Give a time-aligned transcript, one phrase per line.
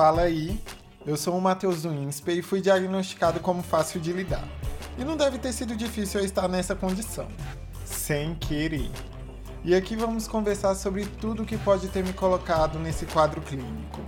[0.00, 0.58] fala aí.
[1.04, 4.48] Eu sou o Matheus do INSPE e fui diagnosticado como fácil de lidar.
[4.96, 7.28] E não deve ter sido difícil eu estar nessa condição.
[7.84, 8.90] Sem querer.
[9.62, 14.00] E aqui vamos conversar sobre tudo que pode ter me colocado nesse quadro clínico.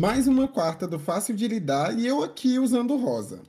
[0.00, 3.42] Mais uma quarta do Fácil de Lidar e eu aqui usando rosa.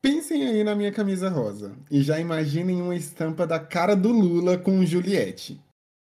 [0.00, 4.56] Pensem aí na minha camisa rosa e já imaginem uma estampa da cara do Lula
[4.56, 5.60] com Juliette.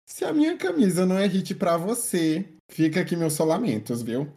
[0.05, 4.29] Se a minha camisa não é hit para você, fica aqui meus solamentos, viu?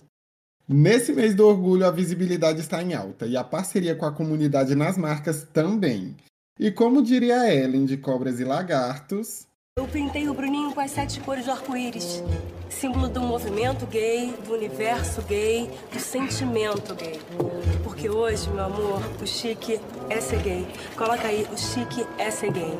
[0.66, 4.74] Nesse mês do orgulho, a visibilidade está em alta e a parceria com a comunidade
[4.74, 6.16] nas marcas também.
[6.58, 9.46] E como diria Ellen de Cobras e Lagartos,
[9.78, 12.24] eu pintei o Bruninho com as sete cores do arco-íris.
[12.72, 17.20] Símbolo do movimento gay, do universo gay, do sentimento gay.
[17.84, 20.66] Porque hoje, meu amor, o chique é ser gay.
[20.96, 22.74] Coloca aí, o chique é ser gay.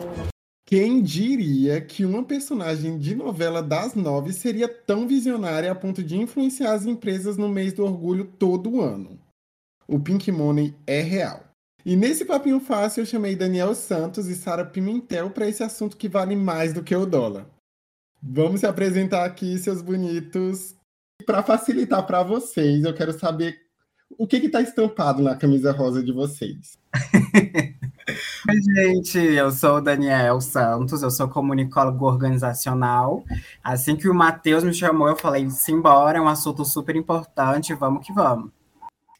[0.66, 6.18] Quem diria que uma personagem de novela das nove seria tão visionária a ponto de
[6.18, 9.20] influenciar as empresas no mês do orgulho todo ano?
[9.88, 11.44] O Pink Money é real.
[11.86, 16.08] E nesse papinho fácil eu chamei Daniel Santos e Sara Pimentel para esse assunto que
[16.08, 17.46] vale mais do que o dólar.
[18.24, 20.76] Vamos se apresentar aqui, seus bonitos.
[21.26, 23.58] Para facilitar para vocês, eu quero saber
[24.16, 26.78] o que está estampado na camisa rosa de vocês.
[28.48, 33.24] Oi, gente, eu sou o Daniel Santos, eu sou comunicólogo organizacional.
[33.64, 38.06] Assim que o Matheus me chamou, eu falei: simbora, é um assunto super importante, vamos
[38.06, 38.52] que vamos.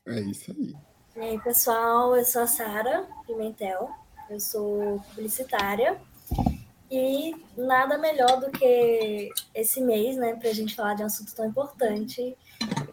[0.06, 0.76] É isso aí.
[1.16, 3.90] E aí, pessoal, eu sou a Sara Pimentel,
[4.30, 5.98] eu sou publicitária
[6.92, 11.34] e nada melhor do que esse mês, né, para a gente falar de um assunto
[11.34, 12.38] tão importante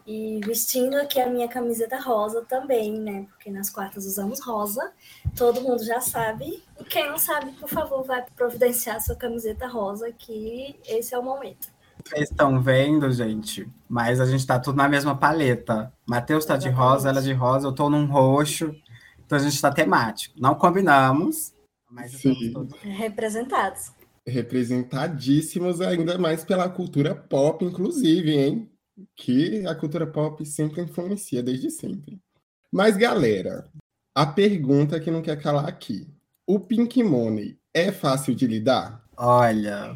[0.07, 4.93] e vestindo aqui a minha camiseta rosa também, né, porque nas quartas usamos rosa,
[5.35, 6.63] todo mundo já sabe.
[6.79, 11.23] E quem não sabe, por favor, vai providenciar sua camiseta rosa, que esse é o
[11.23, 11.67] momento.
[12.05, 13.69] Vocês estão vendo, gente?
[13.87, 15.91] Mas a gente tá tudo na mesma paleta.
[16.07, 18.73] Matheus tá de rosa, ela de rosa, eu tô num roxo.
[19.25, 20.33] Então a gente tá temático.
[20.39, 21.53] Não combinamos,
[21.89, 23.91] mas estamos todos representados.
[24.25, 28.71] Representadíssimos ainda mais pela cultura pop, inclusive, hein?
[29.15, 32.19] Que a cultura pop sempre influencia desde sempre.
[32.71, 33.67] Mas, galera,
[34.13, 36.07] a pergunta que não quer calar aqui.
[36.45, 39.03] O Pink Money é fácil de lidar?
[39.17, 39.95] Olha,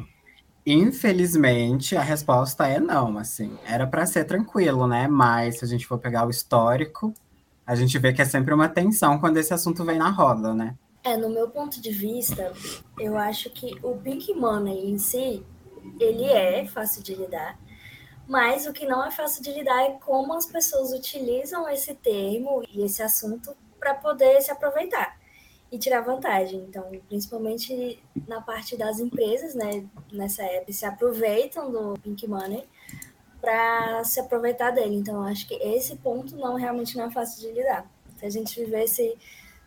[0.66, 3.58] Infelizmente, a resposta é não, assim.
[3.66, 5.06] Era para ser tranquilo, né?
[5.06, 7.12] Mas se a gente for pegar o histórico,
[7.66, 10.74] a gente vê que é sempre uma tensão quando esse assunto vem na roda, né?
[11.04, 12.50] É, no meu ponto de vista,
[12.98, 15.44] eu acho que o Pink Money em si,
[16.00, 17.58] ele é fácil de lidar,
[18.26, 22.64] mas o que não é fácil de lidar é como as pessoas utilizam esse termo
[22.72, 25.20] e esse assunto para poder se aproveitar
[25.70, 26.60] e tirar vantagem.
[26.60, 32.64] Então, principalmente na parte das empresas, né, nessa época, se aproveitam do Pink Money
[33.42, 34.96] para se aproveitar dele.
[34.96, 37.86] Então, acho que esse ponto não realmente não é fácil de lidar.
[38.16, 39.18] Se a gente vivesse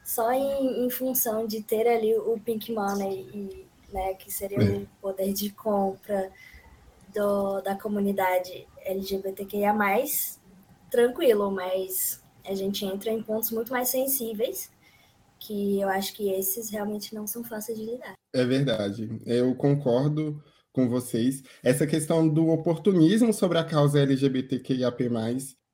[0.08, 4.88] só em, em função de ter ali o Pink Money e, né, que seria o
[5.02, 6.32] poder de compra
[7.14, 9.76] do, da comunidade LGBTQIA+,
[10.90, 14.72] tranquilo, mas a gente entra em pontos muito mais sensíveis
[15.40, 18.14] que eu acho que esses realmente não são fáceis de lidar.
[18.34, 19.10] É verdade.
[19.26, 20.42] Eu concordo
[20.72, 21.44] com vocês.
[21.62, 25.10] Essa questão do oportunismo sobre a causa LGBTQIAP+,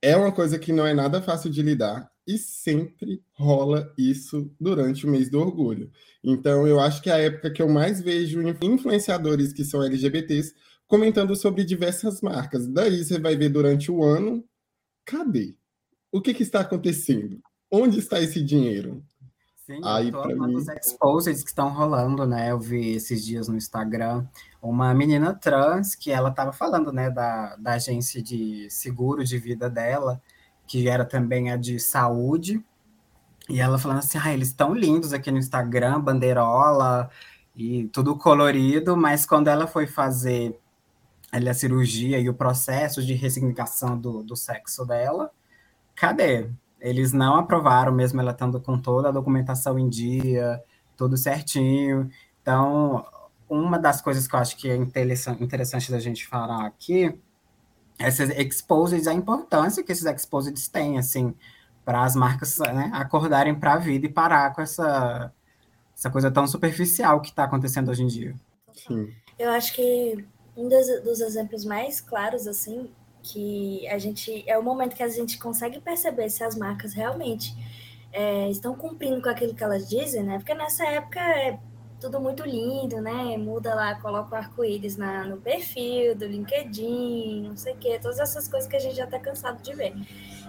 [0.02, 5.06] é uma coisa que não é nada fácil de lidar e sempre rola isso durante
[5.06, 5.92] o mês do orgulho.
[6.24, 10.54] Então, eu acho que é a época que eu mais vejo influenciadores que são LGBTs
[10.88, 12.68] comentando sobre diversas marcas.
[12.68, 14.44] Daí você vai ver durante o ano,
[15.06, 15.56] cadê?
[16.12, 17.42] O que, que está acontecendo?
[17.72, 19.04] Onde está esse dinheiro?
[19.66, 20.56] Sim, Aí, todos mim...
[20.56, 22.52] os exposes que estão rolando, né?
[22.52, 24.26] Eu vi esses dias no Instagram
[24.62, 29.70] uma menina trans que ela estava falando, né, da, da agência de seguro de vida
[29.70, 30.22] dela,
[30.68, 32.64] que era também a de saúde,
[33.50, 37.10] e ela falando assim, ah, eles estão lindos aqui no Instagram, bandeirola
[37.56, 40.58] e tudo colorido, mas quando ela foi fazer
[41.32, 45.32] ali, a cirurgia e o processo de ressignificação do, do sexo dela,
[45.96, 46.50] cadê?
[46.80, 50.62] Eles não aprovaram, mesmo ela estando com toda a documentação em dia,
[50.96, 52.10] tudo certinho.
[52.42, 53.06] Então,
[53.50, 57.18] uma das coisas que eu acho que é interessante da gente falar aqui,
[57.98, 61.34] essas exposeds, a importância que esses exposeds têm, assim,
[61.86, 65.32] para as marcas né, acordarem para a vida e parar com essa,
[65.96, 68.36] essa coisa tão superficial que está acontecendo hoje em dia.
[68.74, 69.14] Sim.
[69.38, 70.26] Eu acho que
[70.56, 72.90] um dos, dos exemplos mais claros, assim,
[73.22, 77.56] que a gente é o momento que a gente consegue perceber se as marcas realmente
[78.12, 80.38] é, estão cumprindo com aquilo que elas dizem, né?
[80.38, 81.60] Porque nessa época é
[82.04, 83.38] tudo muito lindo, né?
[83.38, 88.46] Muda lá, coloca o arco-íris no perfil do LinkedIn, não sei o quê, todas essas
[88.46, 89.96] coisas que a gente já está cansado de ver.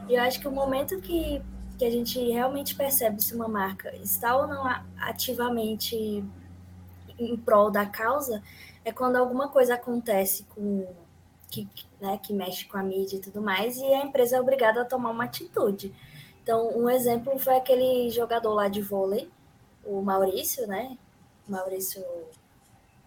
[0.08, 1.40] E eu acho que o momento que,
[1.78, 4.64] que a gente realmente percebe se uma marca está ou não
[4.98, 6.24] ativamente
[7.16, 8.42] em prol da causa
[8.84, 10.84] é quando alguma coisa acontece com
[11.48, 11.68] que,
[12.00, 14.84] né, que mexe com a mídia e tudo mais, e a empresa é obrigada a
[14.84, 15.94] tomar uma atitude.
[16.42, 19.30] Então, um exemplo foi aquele jogador lá de vôlei,
[19.84, 20.98] o Maurício, né?
[21.48, 22.02] Maurício,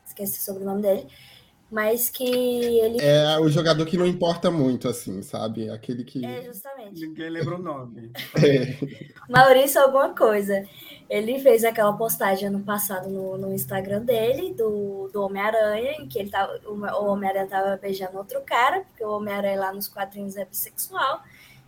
[0.06, 1.08] esqueci sobre o sobrenome dele,
[1.70, 3.00] mas que ele.
[3.02, 5.70] É o jogador que não importa muito, assim, sabe?
[5.70, 6.26] Aquele que.
[6.26, 7.06] É, justamente.
[7.06, 8.12] Ninguém lembra o nome.
[8.38, 8.78] É.
[9.30, 10.66] Maurício, alguma coisa.
[11.10, 16.20] Ele fez aquela postagem ano passado no, no Instagram dele, do, do Homem-Aranha, em que
[16.20, 20.46] ele tava, o Homem-Aranha tava beijando outro cara, porque o Homem-Aranha lá nos quadrinhos é
[20.46, 21.24] bissexual.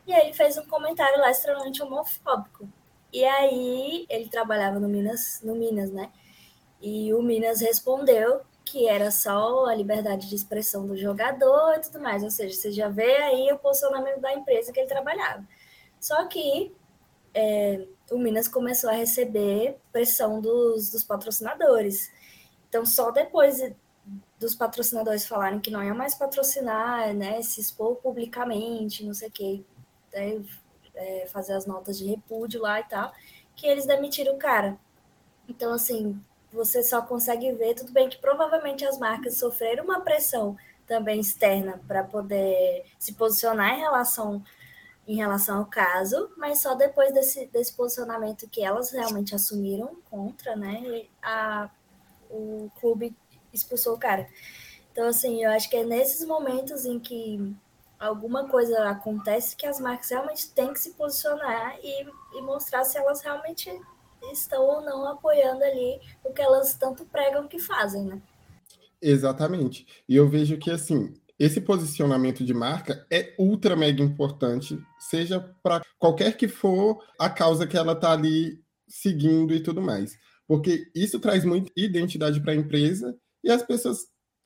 [0.05, 2.67] E aí ele fez um comentário lá extremamente homofóbico.
[3.11, 6.09] E aí ele trabalhava no Minas, no Minas, né?
[6.81, 11.99] E o Minas respondeu que era só a liberdade de expressão do jogador e tudo
[11.99, 12.23] mais.
[12.23, 15.45] Ou seja, você já vê aí o posicionamento da empresa que ele trabalhava.
[15.99, 16.73] Só que
[17.33, 22.11] é, o Minas começou a receber pressão dos, dos patrocinadores.
[22.67, 23.59] Então, só depois
[24.39, 29.31] dos patrocinadores falarem que não iam mais patrocinar, né, se expor publicamente, não sei o
[29.31, 29.63] quê,
[30.13, 30.43] né,
[30.95, 33.11] é, fazer as notas de repúdio lá e tal,
[33.55, 34.77] que eles demitiram o cara.
[35.47, 36.19] Então, assim,
[36.51, 40.57] você só consegue ver, tudo bem que provavelmente as marcas sofreram uma pressão
[40.87, 44.43] também externa para poder se posicionar em relação
[45.07, 50.55] em relação ao caso, mas só depois desse, desse posicionamento que elas realmente assumiram contra,
[50.55, 51.67] né, a,
[52.29, 53.17] o clube
[53.51, 54.29] expulsou o cara.
[54.91, 57.55] Então, assim, eu acho que é nesses momentos em que
[57.99, 62.07] alguma coisa acontece que as marcas realmente têm que se posicionar e,
[62.37, 63.81] e mostrar se elas realmente
[64.31, 68.21] estão ou não apoiando ali o que elas tanto pregam que fazem, né?
[69.01, 69.87] Exatamente.
[70.07, 75.81] E eu vejo que, assim, esse posicionamento de marca é ultra mega importante, seja para
[75.97, 80.17] qualquer que for a causa que ela está ali seguindo e tudo mais.
[80.45, 83.99] Porque isso traz muita identidade para a empresa e as pessoas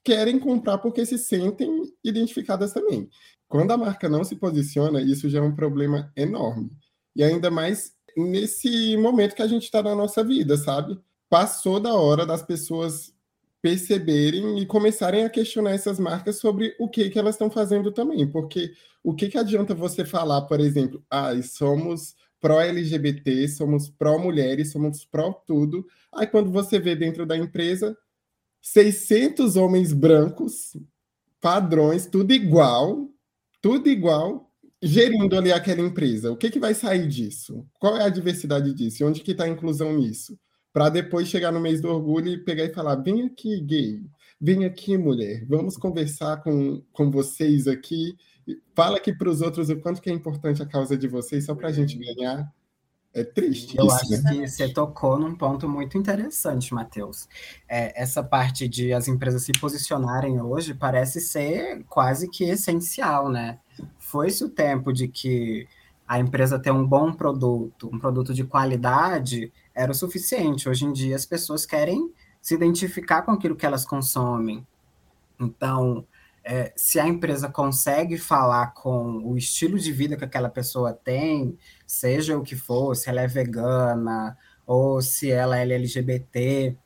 [0.03, 3.09] querem comprar porque se sentem identificadas também.
[3.47, 6.69] Quando a marca não se posiciona, isso já é um problema enorme.
[7.15, 10.99] E ainda mais nesse momento que a gente está na nossa vida, sabe?
[11.29, 13.13] Passou da hora das pessoas
[13.61, 18.29] perceberem e começarem a questionar essas marcas sobre o que, que elas estão fazendo também.
[18.29, 25.05] Porque o que, que adianta você falar, por exemplo, ah, somos pró-LGBT, somos pró-mulheres, somos
[25.05, 25.87] pró-tudo.
[26.13, 27.97] Aí quando você vê dentro da empresa
[28.61, 30.75] 600 homens brancos,
[31.39, 33.09] padrões, tudo igual,
[33.61, 34.51] tudo igual,
[34.83, 36.31] gerindo ali aquela empresa.
[36.31, 37.65] O que, que vai sair disso?
[37.79, 39.05] Qual é a diversidade disso?
[39.05, 40.37] Onde que está a inclusão nisso?
[40.73, 44.01] Para depois chegar no mês do orgulho e pegar e falar: vem aqui, gay,
[44.39, 48.15] vem aqui, mulher, vamos conversar com, com vocês aqui.
[48.75, 51.55] Fala aqui para os outros o quanto que é importante a causa de vocês, só
[51.55, 52.51] para a gente ganhar.
[53.13, 53.77] É triste.
[53.77, 54.31] Eu isso, acho né?
[54.31, 57.27] que você tocou num ponto muito interessante, Matheus.
[57.69, 63.59] É, essa parte de as empresas se posicionarem hoje parece ser quase que essencial, né?
[64.13, 65.67] Foi-se o tempo de que
[66.07, 70.69] a empresa ter um bom produto, um produto de qualidade, era o suficiente.
[70.69, 74.67] Hoje em dia, as pessoas querem se identificar com aquilo que elas consomem.
[75.39, 76.05] Então,
[76.43, 81.57] é, se a empresa consegue falar com o estilo de vida que aquela pessoa tem,
[81.87, 86.77] seja o que for, se ela é vegana ou se ela é LGBT,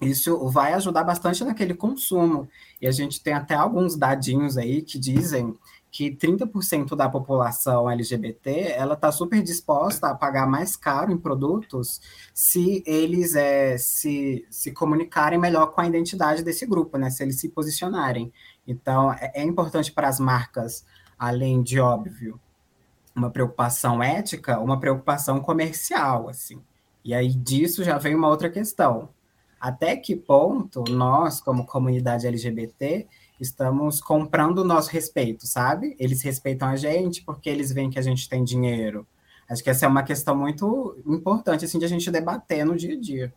[0.00, 2.48] isso vai ajudar bastante naquele consumo.
[2.80, 5.56] E a gente tem até alguns dadinhos aí que dizem
[5.92, 12.00] que 30% da população LGBT ela está super disposta a pagar mais caro em produtos
[12.32, 17.10] se eles é, se, se comunicarem melhor com a identidade desse grupo, né?
[17.10, 18.32] Se eles se posicionarem.
[18.66, 20.82] Então, é, é importante para as marcas,
[21.18, 22.40] além de óbvio,
[23.14, 26.62] uma preocupação ética, uma preocupação comercial, assim.
[27.04, 29.10] E aí disso já vem uma outra questão.
[29.60, 33.06] Até que ponto nós, como comunidade LGBT,
[33.42, 35.96] estamos comprando o nosso respeito, sabe?
[35.98, 39.06] Eles respeitam a gente porque eles veem que a gente tem dinheiro.
[39.48, 42.94] Acho que essa é uma questão muito importante, assim, de a gente debater no dia
[42.94, 43.34] a dia.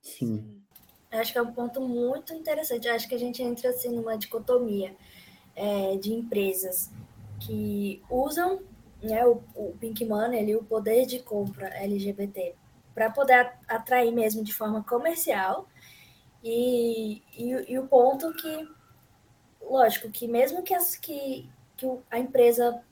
[0.00, 0.62] Sim.
[1.10, 2.88] Acho que é um ponto muito interessante.
[2.88, 4.94] Acho que a gente entra, assim, numa dicotomia
[5.56, 6.90] é, de empresas
[7.40, 8.60] que usam
[9.02, 12.54] né, o, o Pink Money, ali, o poder de compra LGBT,
[12.94, 15.66] para poder atrair mesmo de forma comercial,
[16.44, 18.68] e, e, e o ponto que
[19.72, 22.82] lógico que mesmo que, as, que, que a empresa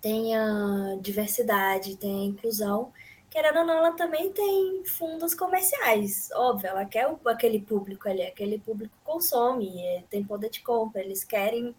[0.00, 2.92] tenha diversidade, tenha inclusão,
[3.30, 6.28] querendo ou não, ela também tem fundos comerciais.
[6.34, 11.24] Óbvio, ela quer aquele público ali, aquele público consome, é, tem poder de compra, eles
[11.24, 11.74] querem,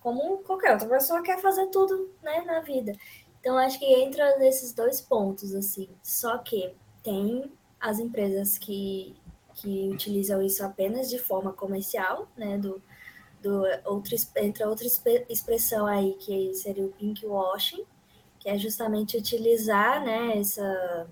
[0.00, 2.92] como qualquer outra pessoa quer fazer tudo né, na vida.
[3.40, 5.88] Então, acho que entra nesses dois pontos, assim.
[6.02, 9.16] Só que tem as empresas que,
[9.54, 12.58] que utilizam isso apenas de forma comercial, né?
[12.58, 12.82] Do,
[13.42, 14.86] do outro, entre outra
[15.28, 17.84] expressão aí, que seria o pink washing,
[18.38, 21.08] que é justamente utilizar né, essa,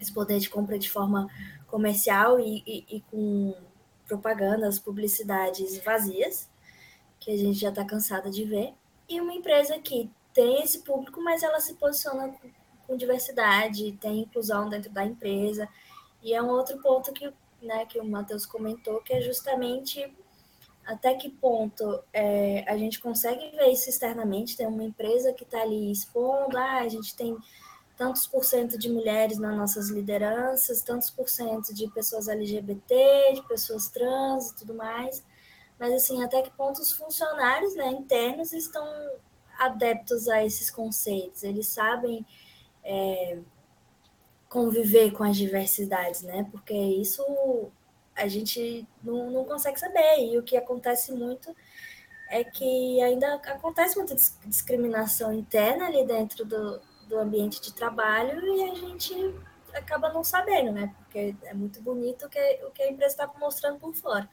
[0.00, 1.28] esse poder de compra de forma
[1.66, 3.54] comercial e, e, e com
[4.06, 6.48] propagandas, publicidades vazias,
[7.18, 8.74] que a gente já está cansada de ver,
[9.08, 12.50] e uma empresa que tem esse público, mas ela se posiciona com,
[12.86, 15.68] com diversidade, tem inclusão dentro da empresa,
[16.22, 17.32] e é um outro ponto que,
[17.62, 20.12] né, que o Matheus comentou, que é justamente
[20.86, 24.56] até que ponto é, a gente consegue ver isso externamente?
[24.56, 27.36] Tem uma empresa que está ali expondo, ah, a gente tem
[27.96, 33.42] tantos por cento de mulheres nas nossas lideranças, tantos por cento de pessoas LGBT, de
[33.48, 35.24] pessoas trans e tudo mais.
[35.78, 38.86] Mas, assim, até que ponto os funcionários né, internos estão
[39.58, 41.42] adeptos a esses conceitos?
[41.42, 42.24] Eles sabem
[42.84, 43.38] é,
[44.48, 46.46] conviver com as diversidades, né?
[46.50, 47.22] Porque isso
[48.14, 50.18] a gente não, não consegue saber.
[50.20, 51.54] E o que acontece muito
[52.28, 54.14] é que ainda acontece muita
[54.46, 59.14] discriminação interna ali dentro do, do ambiente de trabalho e a gente
[59.72, 60.94] acaba não sabendo, né?
[60.98, 64.28] Porque é muito bonito o que, o que a empresa está mostrando por fora.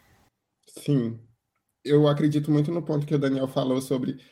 [0.68, 1.20] Sim.
[1.84, 4.24] Eu acredito muito no ponto que o Daniel falou sobre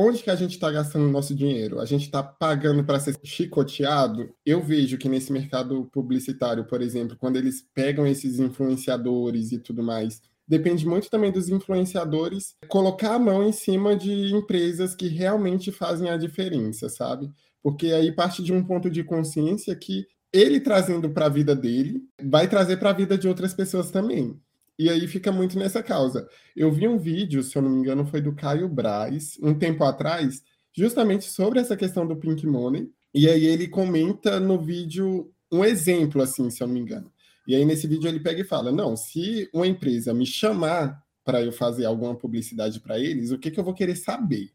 [0.00, 1.78] onde que a gente está gastando o nosso dinheiro?
[1.78, 4.34] A gente está pagando para ser chicoteado?
[4.46, 9.82] Eu vejo que nesse mercado publicitário, por exemplo, quando eles pegam esses influenciadores e tudo
[9.82, 15.70] mais, depende muito também dos influenciadores colocar a mão em cima de empresas que realmente
[15.70, 17.30] fazem a diferença, sabe?
[17.62, 22.00] Porque aí parte de um ponto de consciência que ele trazendo para a vida dele
[22.22, 24.40] vai trazer para a vida de outras pessoas também.
[24.80, 26.26] E aí fica muito nessa causa.
[26.56, 29.84] Eu vi um vídeo, se eu não me engano, foi do Caio Braz, um tempo
[29.84, 30.42] atrás,
[30.74, 32.90] justamente sobre essa questão do Pink Money.
[33.12, 37.12] E aí ele comenta no vídeo um exemplo, assim, se eu não me engano.
[37.46, 41.42] E aí nesse vídeo ele pega e fala: não, se uma empresa me chamar para
[41.42, 44.48] eu fazer alguma publicidade para eles, o que, que eu vou querer saber?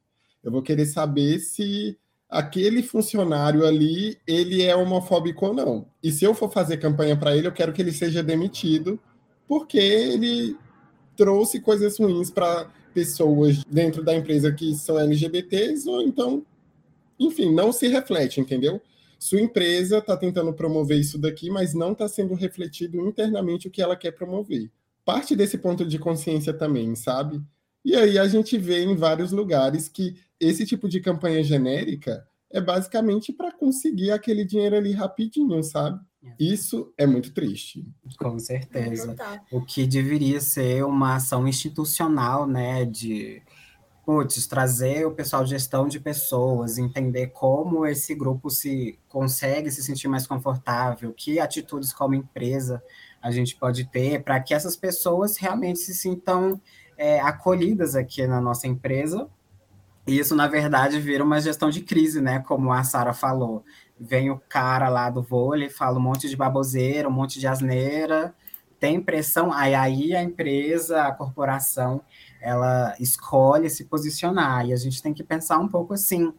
[0.43, 5.87] Eu vou querer saber se aquele funcionário ali ele é homofóbico ou não.
[6.01, 8.99] E se eu for fazer campanha para ele, eu quero que ele seja demitido
[9.47, 10.57] porque ele
[11.15, 16.45] trouxe coisas ruins para pessoas dentro da empresa que são LGBTs, ou então,
[17.19, 18.81] enfim, não se reflete, entendeu?
[19.19, 23.81] Sua empresa está tentando promover isso daqui, mas não está sendo refletido internamente o que
[23.81, 24.69] ela quer promover.
[25.03, 27.41] Parte desse ponto de consciência também, sabe?
[27.83, 32.59] E aí a gente vê em vários lugares que esse tipo de campanha genérica é
[32.59, 35.99] basicamente para conseguir aquele dinheiro ali rapidinho, sabe?
[36.39, 37.85] Isso é muito triste.
[38.17, 39.15] Com certeza.
[39.51, 43.41] O que deveria ser uma ação institucional, né, de
[44.05, 49.81] putz, trazer o pessoal de gestão de pessoas, entender como esse grupo se consegue se
[49.81, 52.83] sentir mais confortável, que atitudes como empresa
[53.19, 56.61] a gente pode ter para que essas pessoas realmente se sintam
[56.95, 59.27] é, acolhidas aqui na nossa empresa.
[60.05, 62.39] E isso, na verdade, vira uma gestão de crise, né?
[62.41, 63.65] Como a Sara falou
[63.99, 68.35] vem o cara lá do vôlei, fala um monte de baboseira, um monte de asneira,
[68.79, 72.01] tem pressão, aí, aí a empresa, a corporação,
[72.41, 76.33] ela escolhe se posicionar, e a gente tem que pensar um pouco assim,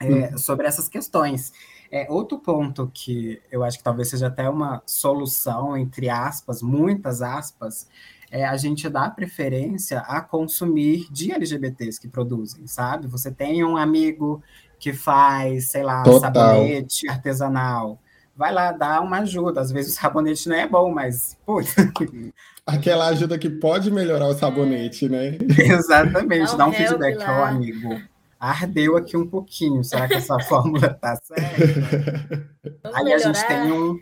[0.00, 0.38] é, uhum.
[0.38, 1.52] sobre essas questões.
[1.90, 7.22] É, outro ponto que eu acho que talvez seja até uma solução, entre aspas, muitas
[7.22, 7.88] aspas,
[8.30, 13.06] é a gente dar preferência a consumir de LGBTs que produzem, sabe?
[13.06, 14.42] Você tem um amigo
[14.84, 16.20] que faz, sei lá, Total.
[16.20, 17.98] sabonete artesanal.
[18.36, 19.62] Vai lá, dá uma ajuda.
[19.62, 21.38] Às vezes o sabonete não é bom, mas.
[21.46, 21.74] Putz.
[22.66, 25.38] Aquela ajuda que pode melhorar o sabonete, né?
[25.58, 27.98] Exatamente, dá um feedback, ó, oh, amigo.
[28.38, 29.82] Ardeu aqui um pouquinho.
[29.82, 32.46] Será que essa fórmula tá certa?
[32.92, 33.98] Aí a gente tem um,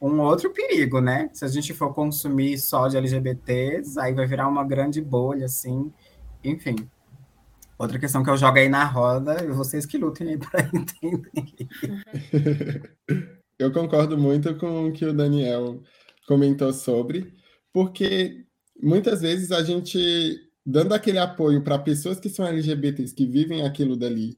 [0.00, 1.28] um outro perigo, né?
[1.32, 5.92] Se a gente for consumir só de LGBTs, aí vai virar uma grande bolha, assim.
[6.44, 6.76] Enfim,
[7.80, 11.30] Outra questão que eu jogo aí na roda, e vocês que lutem aí para entender.
[13.58, 15.82] eu concordo muito com o que o Daniel
[16.28, 17.32] comentou sobre,
[17.72, 18.44] porque
[18.82, 23.96] muitas vezes a gente, dando aquele apoio para pessoas que são LGBTs, que vivem aquilo
[23.96, 24.36] dali,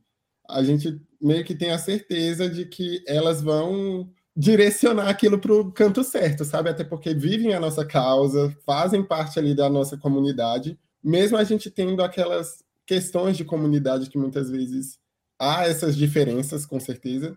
[0.49, 5.73] a gente meio que tem a certeza de que elas vão direcionar aquilo para o
[5.73, 6.71] canto certo, sabe?
[6.71, 11.73] Até porque vivem a nossa causa, fazem parte ali da nossa comunidade, mesmo a gente
[11.73, 14.99] tendo aquelas questões de comunidade que muitas vezes
[15.41, 17.35] há essas diferenças, com certeza,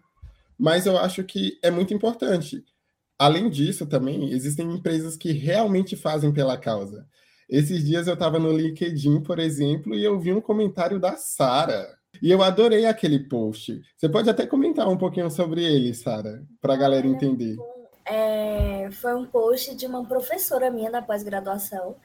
[0.59, 2.61] mas eu acho que é muito importante.
[3.17, 7.07] Além disso, também existem empresas que realmente fazem pela causa.
[7.49, 11.87] Esses dias eu estava no LinkedIn, por exemplo, e eu vi um comentário da Sara.
[12.21, 13.81] E eu adorei aquele post.
[13.95, 17.55] Você pode até comentar um pouquinho sobre ele, Sara, para a galera entender.
[18.05, 21.95] É, foi um post de uma professora minha da pós-graduação,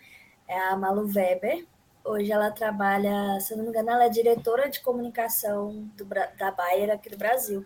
[0.47, 1.67] é a Malu Weber.
[2.05, 6.91] Hoje ela trabalha, se não me engano, ela é diretora de comunicação do, da Bayer
[6.91, 7.65] aqui do Brasil.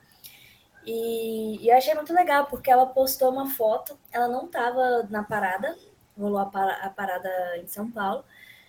[0.84, 5.22] E, e eu achei muito legal, porque ela postou uma foto, ela não estava na
[5.22, 5.76] parada,
[6.18, 6.50] rolou a,
[6.82, 8.24] a parada em São Paulo,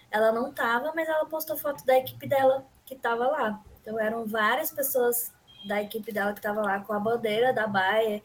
[0.09, 3.61] ela não estava, mas ela postou foto da equipe dela que estava lá.
[3.81, 5.33] Então eram várias pessoas
[5.67, 8.21] da equipe dela que estavam lá com a bandeira da Baia,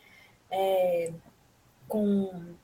[0.50, 1.12] é,
[1.88, 2.54] com,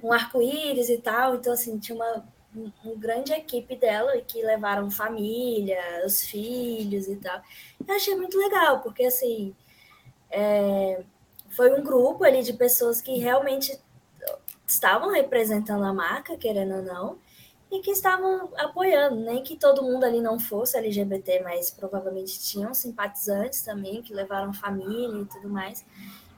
[0.00, 1.36] com arco-íris e tal.
[1.36, 7.40] Então, assim, tinha uma, uma grande equipe dela que levaram família, os filhos e tal.
[7.86, 9.54] Eu achei muito legal, porque assim
[10.30, 11.02] é,
[11.50, 13.78] foi um grupo ali de pessoas que realmente
[14.66, 17.18] estavam representando a marca, querendo ou não,
[17.70, 22.74] e que estavam apoiando, nem que todo mundo ali não fosse LGBT, mas provavelmente tinham
[22.74, 25.84] simpatizantes também, que levaram família e tudo mais.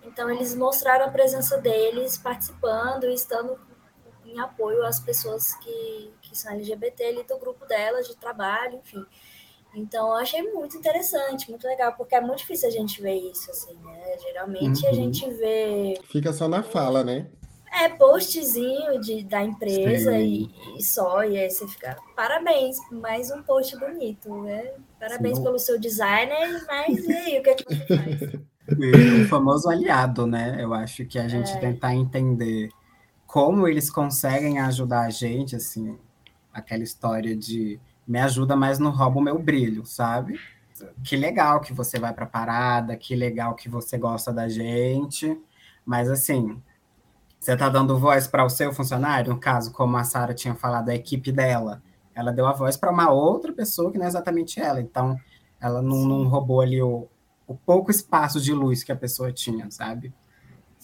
[0.04, 3.58] Então, eles mostraram a presença deles participando e estando
[4.32, 9.04] em apoio às pessoas que, que são LGBT ali do grupo delas, de trabalho, enfim.
[9.74, 13.50] Então, eu achei muito interessante, muito legal, porque é muito difícil a gente ver isso,
[13.50, 14.18] assim, né?
[14.22, 14.90] Geralmente uhum.
[14.90, 15.98] a gente vê.
[16.04, 17.26] Fica só na fala, né?
[17.74, 23.42] É, postzinho de, da empresa e, e, só, e aí você fica, parabéns, mais um
[23.42, 24.74] post bonito, né?
[25.00, 25.42] Parabéns Sim.
[25.42, 28.42] pelo seu designer, mas e aí, o que é que você faz?
[29.24, 30.56] O famoso aliado, né?
[30.60, 31.58] Eu acho que a gente é.
[31.58, 32.70] tentar entender
[33.32, 35.98] como eles conseguem ajudar a gente, assim,
[36.52, 40.38] aquela história de me ajuda, mas não rouba o meu brilho, sabe?
[41.02, 45.40] Que legal que você vai pra parada, que legal que você gosta da gente,
[45.82, 46.60] mas assim,
[47.40, 50.90] você está dando voz para o seu funcionário, no caso, como a Sara tinha falado,
[50.90, 51.82] a equipe dela.
[52.14, 54.78] Ela deu a voz para uma outra pessoa que não é exatamente ela.
[54.78, 55.18] Então,
[55.58, 57.08] ela não, não roubou ali o,
[57.46, 60.12] o, pouco espaço de luz que a pessoa tinha, sabe?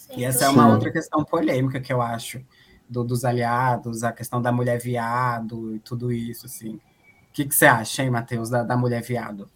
[0.09, 2.41] Sim, e essa é uma outra questão polêmica que eu acho
[2.89, 6.75] do, dos aliados, a questão da mulher viado e tudo isso, assim.
[6.75, 6.81] O
[7.31, 9.47] que, que você acha, hein, Matheus, da, da mulher viado?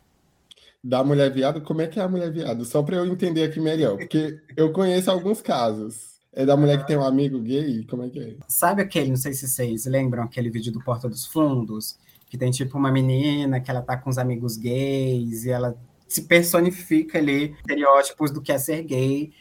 [0.83, 1.61] Da mulher viado?
[1.61, 2.63] Como é que é a mulher viado?
[2.65, 6.13] Só para eu entender aqui melhor, porque eu conheço alguns casos.
[6.35, 7.85] É da mulher que tem um amigo gay?
[7.85, 8.35] Como é que é?
[8.47, 11.97] Sabe aquele, não sei se vocês lembram, aquele vídeo do Porta dos Fundos?
[12.27, 16.23] Que tem tipo uma menina que ela tá com os amigos gays e ela se
[16.23, 19.31] personifica ali, estereótipos do que é ser gay.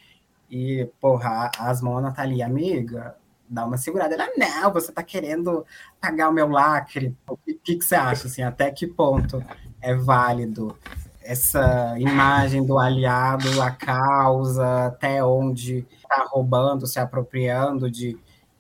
[0.52, 3.16] E, porra, as Mona tá ali, amiga,
[3.48, 4.14] dá uma segurada.
[4.14, 5.64] Ela, não, você tá querendo
[5.98, 7.16] pagar o meu lacre.
[7.26, 9.42] O que, que, que você acha, assim, até que ponto
[9.80, 10.76] é válido
[11.22, 18.18] essa imagem do aliado à causa, até onde está roubando, se apropriando de,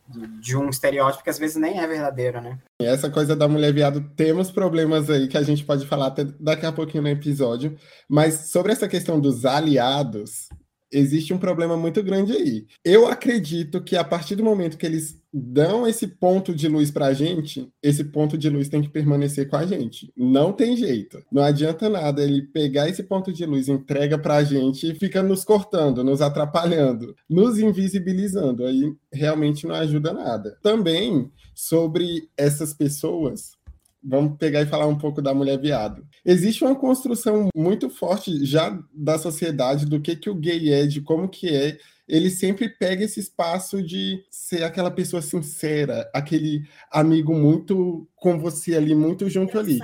[0.08, 2.58] de, de, um estereótipo que às vezes nem é verdadeiro, né?
[2.80, 6.64] Essa coisa da mulher viado, temos problemas aí que a gente pode falar até daqui
[6.64, 7.76] a pouquinho no episódio,
[8.08, 10.48] mas sobre essa questão dos aliados,
[10.92, 12.66] existe um problema muito grande aí.
[12.84, 17.06] Eu acredito que a partir do momento que eles dão esse ponto de luz para
[17.06, 20.12] a gente, esse ponto de luz tem que permanecer com a gente.
[20.14, 21.24] Não tem jeito.
[21.32, 25.22] Não adianta nada ele pegar esse ponto de luz, entrega para a gente e fica
[25.22, 28.66] nos cortando, nos atrapalhando, nos invisibilizando.
[28.66, 30.58] Aí realmente não ajuda nada.
[30.62, 33.52] Também sobre essas pessoas
[34.02, 36.06] vamos pegar e falar um pouco da mulher viado.
[36.24, 41.00] Existe uma construção muito forte já da sociedade do que, que o gay é, de
[41.00, 41.78] como que é.
[42.08, 48.74] Ele sempre pega esse espaço de ser aquela pessoa sincera, aquele amigo muito com você
[48.76, 49.78] ali, muito junto ali.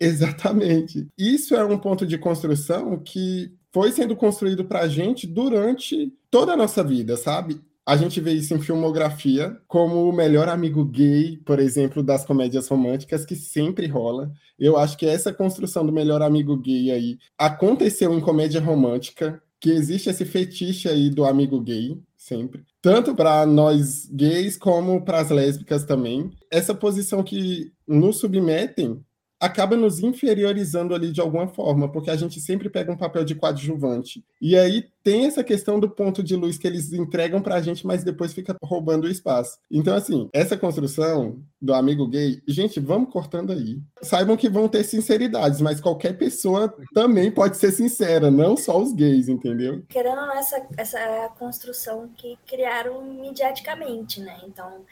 [0.00, 1.06] Exatamente.
[1.18, 6.52] Isso é um ponto de construção que foi sendo construído para a gente durante toda
[6.52, 7.60] a nossa vida, sabe?
[7.90, 12.68] A gente vê isso em filmografia, como o melhor amigo gay, por exemplo, das comédias
[12.68, 14.30] românticas, que sempre rola.
[14.56, 19.72] Eu acho que essa construção do melhor amigo gay aí aconteceu em comédia romântica, que
[19.72, 22.62] existe esse fetiche aí do amigo gay, sempre.
[22.80, 26.30] Tanto para nós gays como para as lésbicas também.
[26.48, 29.04] Essa posição que nos submetem
[29.40, 33.34] acaba nos inferiorizando ali de alguma forma, porque a gente sempre pega um papel de
[33.34, 34.22] coadjuvante.
[34.40, 38.04] E aí tem essa questão do ponto de luz que eles entregam pra gente, mas
[38.04, 39.58] depois fica roubando o espaço.
[39.70, 43.80] Então, assim, essa construção do amigo gay, gente, vamos cortando aí.
[44.02, 48.92] Saibam que vão ter sinceridades, mas qualquer pessoa também pode ser sincera, não só os
[48.92, 49.82] gays, entendeu?
[49.88, 54.38] Querendo essa, essa construção que criaram mediaticamente, né?
[54.46, 54.84] Então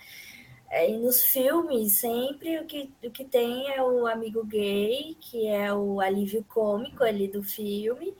[0.70, 5.46] É, e nos filmes, sempre o que, o que tem é o amigo gay, que
[5.46, 8.14] é o alívio cômico ali do filme,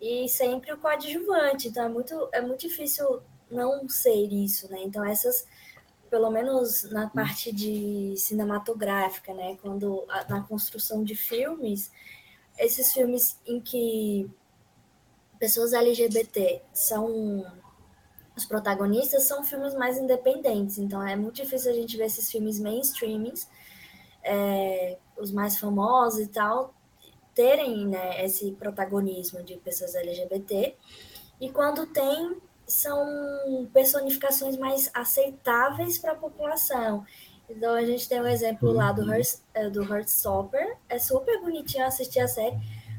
[0.00, 1.68] e sempre o coadjuvante.
[1.68, 4.82] Então é muito, é muito difícil não ser isso, né?
[4.82, 5.46] Então essas,
[6.10, 9.56] pelo menos na parte de cinematográfica, né?
[9.62, 11.92] Quando na construção de filmes,
[12.58, 14.28] esses filmes em que
[15.38, 17.44] pessoas LGBT são
[18.36, 22.58] os protagonistas são filmes mais independentes, então é muito difícil a gente ver esses filmes
[22.58, 23.48] mainstreamings,
[24.22, 26.74] é, os mais famosos e tal,
[27.34, 30.74] terem né, esse protagonismo de pessoas LGBT.
[31.40, 37.04] E quando tem, são personificações mais aceitáveis para a população.
[37.48, 39.12] Então a gente tem um exemplo lá do, uhum.
[39.12, 42.56] Hearst, é, do Heartstopper, é super bonitinho assistir a série,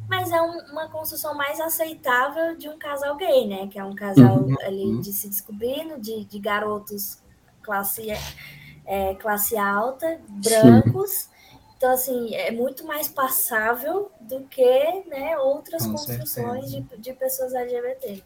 [0.07, 3.67] mas é um, uma construção mais aceitável de um casal gay, né?
[3.67, 4.55] Que é um casal uhum.
[4.61, 7.19] ali de se descobrindo, de, de garotos
[7.61, 8.07] classe,
[8.85, 11.11] é, classe alta, brancos.
[11.11, 11.29] Sim.
[11.77, 17.53] Então, assim, é muito mais passável do que né, outras Com construções de, de pessoas
[17.53, 18.23] LGBT.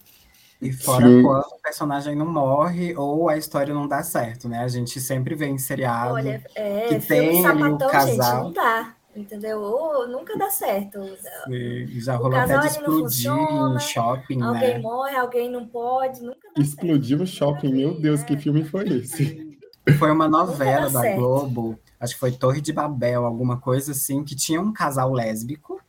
[0.61, 1.23] E fora Sim.
[1.23, 4.59] quando o personagem não morre ou a história não dá certo, né?
[4.59, 8.05] A gente sempre vê em seriado Olha, é, que tem ali o casal.
[8.07, 9.61] Gente, não dá entendeu?
[9.61, 10.99] Ou nunca dá certo.
[11.45, 14.79] Sim, já rolou até de explodir em shopping, alguém né?
[14.79, 19.47] morre, alguém não pode, nunca dá Explodiu no shopping, meu Deus, que filme foi esse?
[19.97, 21.17] Foi uma novela da certo.
[21.17, 25.81] Globo, acho que foi Torre de Babel, alguma coisa assim, que tinha um casal lésbico,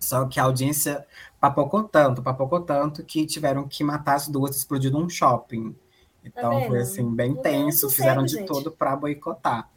[0.00, 1.06] só que a audiência
[1.38, 5.76] papocou tanto, papocou tanto, que tiveram que matar as duas explodindo um shopping.
[6.24, 8.46] Então tá foi assim, bem não tenso, fizeram de gente.
[8.46, 9.68] tudo para boicotar.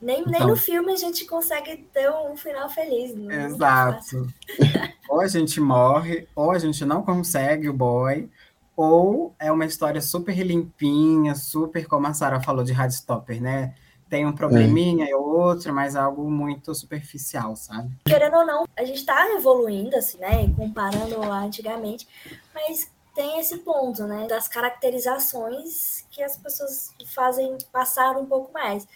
[0.00, 3.14] Nem, então, nem no filme a gente consegue ter um final feliz.
[3.14, 3.46] Né?
[3.46, 4.26] Exato.
[5.08, 8.28] ou a gente morre, ou a gente não consegue o boy,
[8.76, 13.74] ou é uma história super limpinha, super, como a Sara falou de Hardstopper, né?
[14.08, 15.10] Tem um probleminha é.
[15.10, 17.90] e outro, mas algo muito superficial, sabe?
[18.04, 20.52] Querendo ou não, a gente está evoluindo, assim, né?
[20.56, 22.06] Comparando antigamente,
[22.54, 24.26] mas tem esse ponto, né?
[24.28, 28.86] Das caracterizações que as pessoas fazem passar um pouco mais.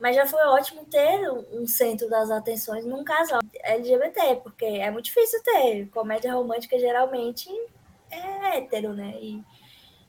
[0.00, 5.06] Mas já foi ótimo ter um centro das atenções num casal LGBT, porque é muito
[5.06, 5.88] difícil ter.
[5.88, 7.48] Comédia romântica geralmente
[8.10, 9.14] é hétero, né?
[9.20, 9.44] E,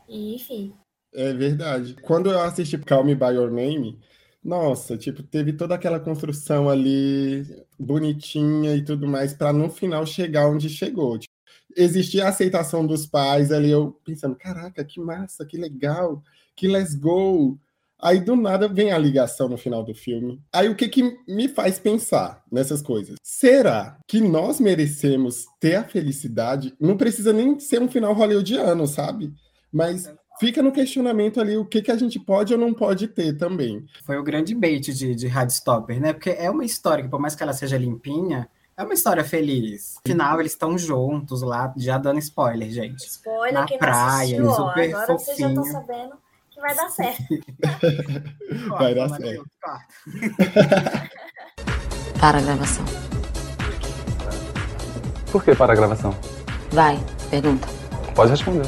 [0.08, 0.74] e enfim.
[1.14, 1.96] É verdade.
[2.02, 4.00] Quando eu assisti Call Me By Your Name,
[4.44, 7.46] nossa, tipo, teve toda aquela construção ali
[7.78, 11.20] bonitinha e tudo mais para no final chegar onde chegou.
[11.20, 11.34] Tipo,
[11.76, 16.24] existia a aceitação dos pais ali, eu pensando, caraca, que massa, que legal,
[16.56, 17.60] que let's go.
[18.02, 20.42] Aí do nada vem a ligação no final do filme.
[20.52, 23.16] Aí o que que me faz pensar nessas coisas?
[23.22, 26.74] Será que nós merecemos ter a felicidade?
[26.80, 29.32] Não precisa nem ser um final hollywoodiano, sabe?
[29.72, 33.38] Mas fica no questionamento ali o que, que a gente pode ou não pode ter
[33.38, 33.86] também.
[34.04, 36.14] Foi o grande bait de, de Hardstopper, né?
[36.14, 39.96] Porque é uma história que, por mais que ela seja limpinha, é uma história feliz.
[40.04, 43.06] No final, eles estão juntos lá, já dando spoiler, gente.
[43.06, 45.20] Spoiler, Na praia, assistiu, super Agora fofinho.
[45.20, 46.16] vocês já estão sabendo
[46.62, 47.24] vai dar certo.
[48.78, 49.44] vai dar certo.
[52.20, 52.86] Para a gravação.
[55.32, 56.16] Por que para a gravação?
[56.72, 57.00] Vai,
[57.32, 57.68] pergunta.
[58.14, 58.68] Pode responder.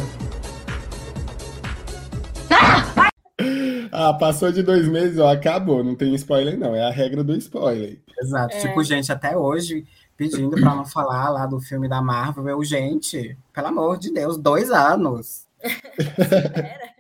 [3.92, 5.84] Ah, passou de dois meses, ó, acabou.
[5.84, 6.76] Não tem spoiler, não.
[6.76, 8.02] É a regra do spoiler.
[8.20, 8.56] Exato.
[8.56, 8.60] É.
[8.60, 9.86] Tipo, gente, até hoje,
[10.18, 14.36] pedindo pra não falar lá do filme da Marvel, eu, gente, pelo amor de Deus,
[14.38, 15.46] dois anos.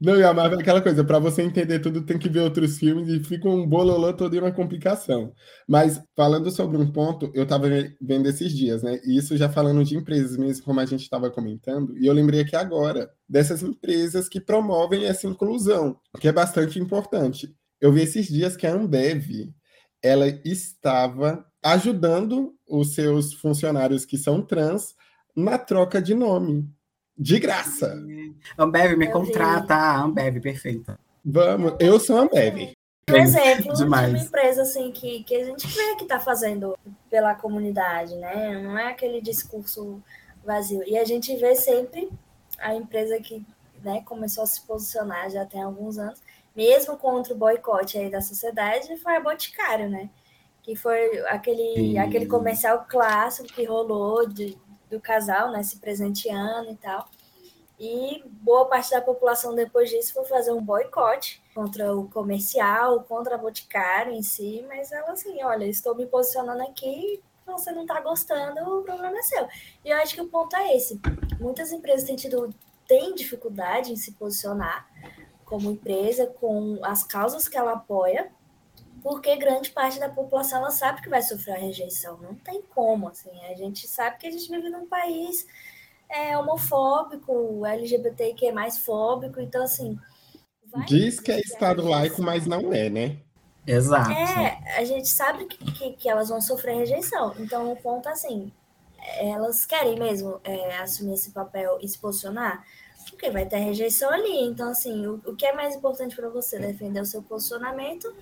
[0.00, 2.78] Não, e a Marvel é aquela coisa, para você entender tudo tem que ver outros
[2.78, 5.32] filmes e fica um bololô todo e uma complicação.
[5.66, 7.66] Mas falando sobre um ponto, eu estava
[8.00, 9.00] vendo esses dias, né?
[9.04, 12.40] E isso já falando de empresas mesmo, como a gente estava comentando, e eu lembrei
[12.40, 17.54] aqui agora dessas empresas que promovem essa inclusão, que é bastante importante.
[17.80, 19.52] Eu vi esses dias que a Ambev,
[20.02, 24.94] ela estava ajudando os seus funcionários que são trans
[25.34, 26.68] na troca de nome.
[27.18, 27.96] De graça.
[28.58, 29.74] Ambev, me contrata.
[29.74, 30.98] Ah, Ambev, perfeita.
[31.24, 32.72] Vamos, eu sou Ambev.
[33.06, 34.10] Por exemplo, Demais.
[34.10, 36.76] de uma empresa assim que, que a gente vê que está fazendo
[37.08, 38.60] pela comunidade, né?
[38.60, 40.02] Não é aquele discurso
[40.44, 40.82] vazio.
[40.86, 42.10] E a gente vê sempre
[42.58, 43.44] a empresa que
[43.82, 46.20] né, começou a se posicionar já tem alguns anos,
[46.54, 50.10] mesmo contra o boicote aí da sociedade, foi a Boticário, né?
[50.62, 54.58] Que foi aquele, aquele comercial clássico que rolou de,
[54.90, 57.08] do casal, né, se presenteando e tal.
[57.78, 63.34] E boa parte da população depois disso foi fazer um boicote contra o comercial, contra
[63.34, 68.00] a Boticário em si, mas ela assim, olha, estou me posicionando aqui, você não está
[68.00, 69.46] gostando, o problema é seu.
[69.84, 71.00] E eu acho que o ponto é esse.
[71.38, 72.54] Muitas empresas têm tido
[72.88, 74.88] têm dificuldade em se posicionar,
[75.44, 78.30] como empresa, com as causas que ela apoia,
[79.06, 82.18] porque grande parte da população ela sabe que vai sofrer a rejeição.
[82.20, 83.30] Não tem como, assim.
[83.48, 85.46] A gente sabe que a gente vive num país
[86.08, 89.96] é, homofóbico, LGBTQ mais fóbico, então assim.
[90.88, 93.18] Diz que é Estado laico, mas não é, né?
[93.64, 94.10] Exato.
[94.10, 97.32] É, a gente sabe que, que, que, elas vão sofrer rejeição.
[97.38, 98.50] Então, o ponto assim,
[99.20, 102.64] elas querem mesmo é, assumir esse papel e se posicionar,
[103.08, 104.48] porque vai ter rejeição ali.
[104.48, 106.58] Então, assim, o, o que é mais importante para você?
[106.58, 108.12] Defender o seu posicionamento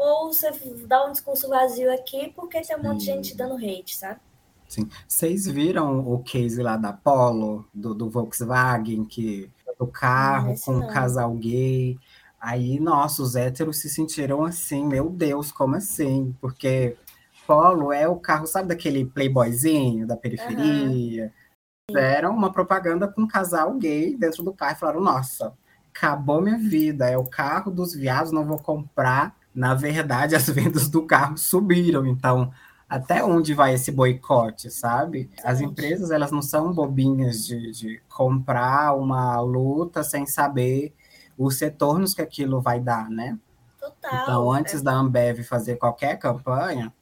[0.00, 0.50] ou você
[0.86, 4.18] dá um discurso vazio aqui porque tem um monte de gente dando hate, sabe?
[4.66, 4.88] Sim.
[5.06, 10.86] Vocês viram o case lá da Polo, do, do Volkswagen, que do carro com um
[10.86, 11.98] casal gay.
[12.40, 16.34] Aí, nossa, os héteros se sentiram assim, meu Deus, como assim?
[16.40, 16.96] Porque
[17.46, 21.24] Polo é o carro, sabe daquele playboyzinho da periferia?
[21.24, 21.30] Uhum.
[21.90, 25.52] Fizeram uma propaganda com um casal gay dentro do carro e falaram, nossa,
[25.92, 30.88] acabou minha vida, é o carro dos viados, não vou comprar na verdade, as vendas
[30.88, 32.06] do carro subiram.
[32.06, 32.50] Então,
[32.88, 35.30] até onde vai esse boicote, sabe?
[35.44, 40.92] As empresas, elas não são bobinhas de, de comprar uma luta sem saber
[41.38, 43.38] os retornos que aquilo vai dar, né?
[43.78, 44.22] Total.
[44.22, 44.82] Então, antes é.
[44.82, 46.92] da Ambev fazer qualquer campanha,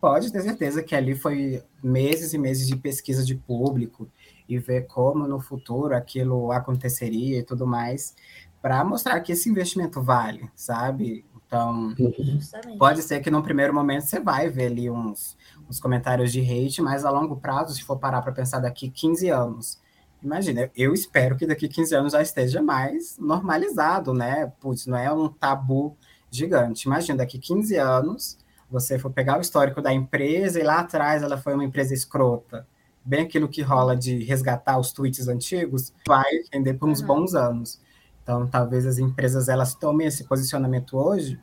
[0.00, 4.08] pode ter certeza que ali foi meses e meses de pesquisa de público
[4.48, 8.14] e ver como no futuro aquilo aconteceria e tudo mais,
[8.60, 11.24] para mostrar que esse investimento vale, sabe?
[11.50, 12.78] Então, Justamente.
[12.78, 15.36] pode ser que no primeiro momento você vai ver ali uns,
[15.68, 19.28] uns comentários de hate, mas a longo prazo, se for parar para pensar daqui 15
[19.30, 19.80] anos,
[20.22, 24.52] imagina, eu espero que daqui 15 anos já esteja mais normalizado, né?
[24.60, 25.96] Putz, não é um tabu
[26.30, 26.86] gigante.
[26.86, 28.38] Imagina, daqui 15 anos,
[28.70, 32.64] você for pegar o histórico da empresa e lá atrás ela foi uma empresa escrota.
[33.04, 37.80] Bem aquilo que rola de resgatar os tweets antigos, vai render por uns bons anos.
[38.22, 41.40] Então, talvez as empresas elas tomem esse posicionamento hoje,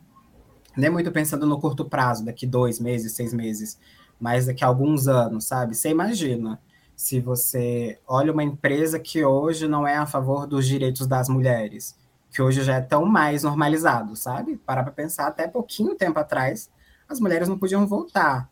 [0.75, 3.79] nem muito pensando no curto prazo, daqui dois meses, seis meses,
[4.19, 5.75] mas daqui a alguns anos, sabe?
[5.75, 6.59] Você imagina
[6.95, 11.95] se você olha uma empresa que hoje não é a favor dos direitos das mulheres,
[12.31, 14.57] que hoje já é tão mais normalizado, sabe?
[14.57, 16.69] Parar para pensar, até pouquinho tempo atrás,
[17.07, 18.49] as mulheres não podiam voltar.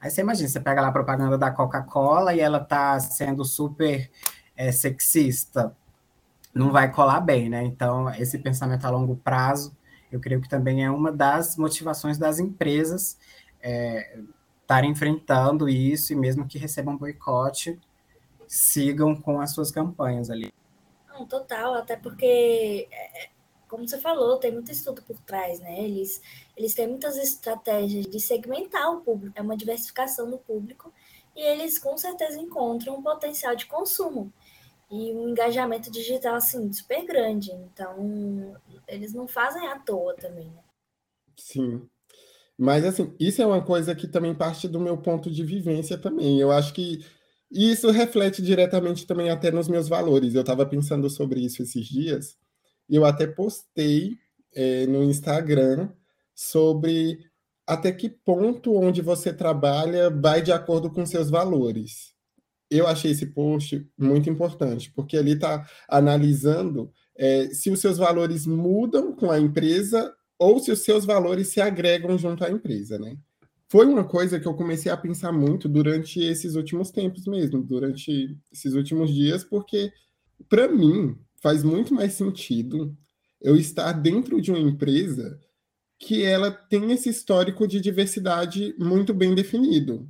[0.00, 4.10] Aí você imagina, você pega lá a propaganda da Coca-Cola e ela tá sendo super
[4.56, 5.74] é, sexista
[6.54, 7.64] não vai colar bem, né?
[7.64, 9.76] Então, esse pensamento a longo prazo,
[10.10, 13.18] eu creio que também é uma das motivações das empresas
[14.62, 17.80] estarem é, enfrentando isso e mesmo que recebam boicote,
[18.46, 20.52] sigam com as suas campanhas ali.
[21.08, 23.28] Não, total, até porque, é,
[23.68, 25.82] como você falou, tem muito estudo por trás, né?
[25.82, 26.22] Eles,
[26.56, 30.92] eles têm muitas estratégias de segmentar o público, é uma diversificação do público,
[31.34, 34.32] e eles com certeza encontram um potencial de consumo
[34.90, 37.50] e um engajamento digital assim super grande.
[37.52, 40.46] Então, eles não fazem à toa também.
[40.46, 40.62] Né?
[41.36, 41.88] Sim.
[42.56, 46.40] Mas assim, isso é uma coisa que também parte do meu ponto de vivência também.
[46.40, 47.04] Eu acho que
[47.50, 50.34] isso reflete diretamente também até nos meus valores.
[50.34, 52.36] Eu estava pensando sobre isso esses dias.
[52.88, 54.16] Eu até postei
[54.54, 55.88] é, no Instagram
[56.34, 57.18] sobre
[57.66, 62.13] até que ponto onde você trabalha vai de acordo com seus valores
[62.70, 68.46] eu achei esse post muito importante, porque ali está analisando é, se os seus valores
[68.46, 73.16] mudam com a empresa ou se os seus valores se agregam junto à empresa, né?
[73.68, 78.36] Foi uma coisa que eu comecei a pensar muito durante esses últimos tempos mesmo, durante
[78.52, 79.92] esses últimos dias, porque
[80.48, 82.96] para mim faz muito mais sentido
[83.40, 85.38] eu estar dentro de uma empresa
[85.98, 90.08] que ela tem esse histórico de diversidade muito bem definido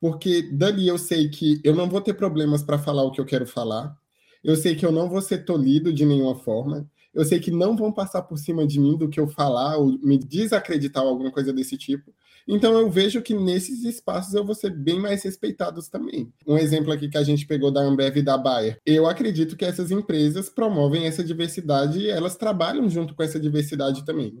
[0.00, 3.26] porque dali eu sei que eu não vou ter problemas para falar o que eu
[3.26, 3.96] quero falar,
[4.42, 7.76] eu sei que eu não vou ser tolhido de nenhuma forma, eu sei que não
[7.76, 11.32] vão passar por cima de mim do que eu falar ou me desacreditar ou alguma
[11.32, 12.14] coisa desse tipo.
[12.46, 16.32] Então eu vejo que nesses espaços eu vou ser bem mais respeitado também.
[16.46, 18.78] Um exemplo aqui que a gente pegou da Ambev e da Bayer.
[18.86, 24.04] Eu acredito que essas empresas promovem essa diversidade e elas trabalham junto com essa diversidade
[24.04, 24.38] também.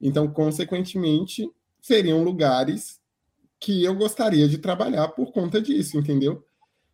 [0.00, 2.97] Então, consequentemente, seriam lugares
[3.60, 6.44] que eu gostaria de trabalhar por conta disso, entendeu?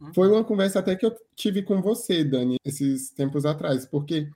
[0.01, 0.15] Uhum.
[0.15, 4.29] Foi uma conversa até que eu tive com você, Dani, esses tempos atrás, porque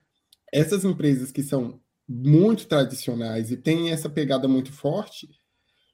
[0.52, 5.28] essas empresas que são muito tradicionais e têm essa pegada muito forte,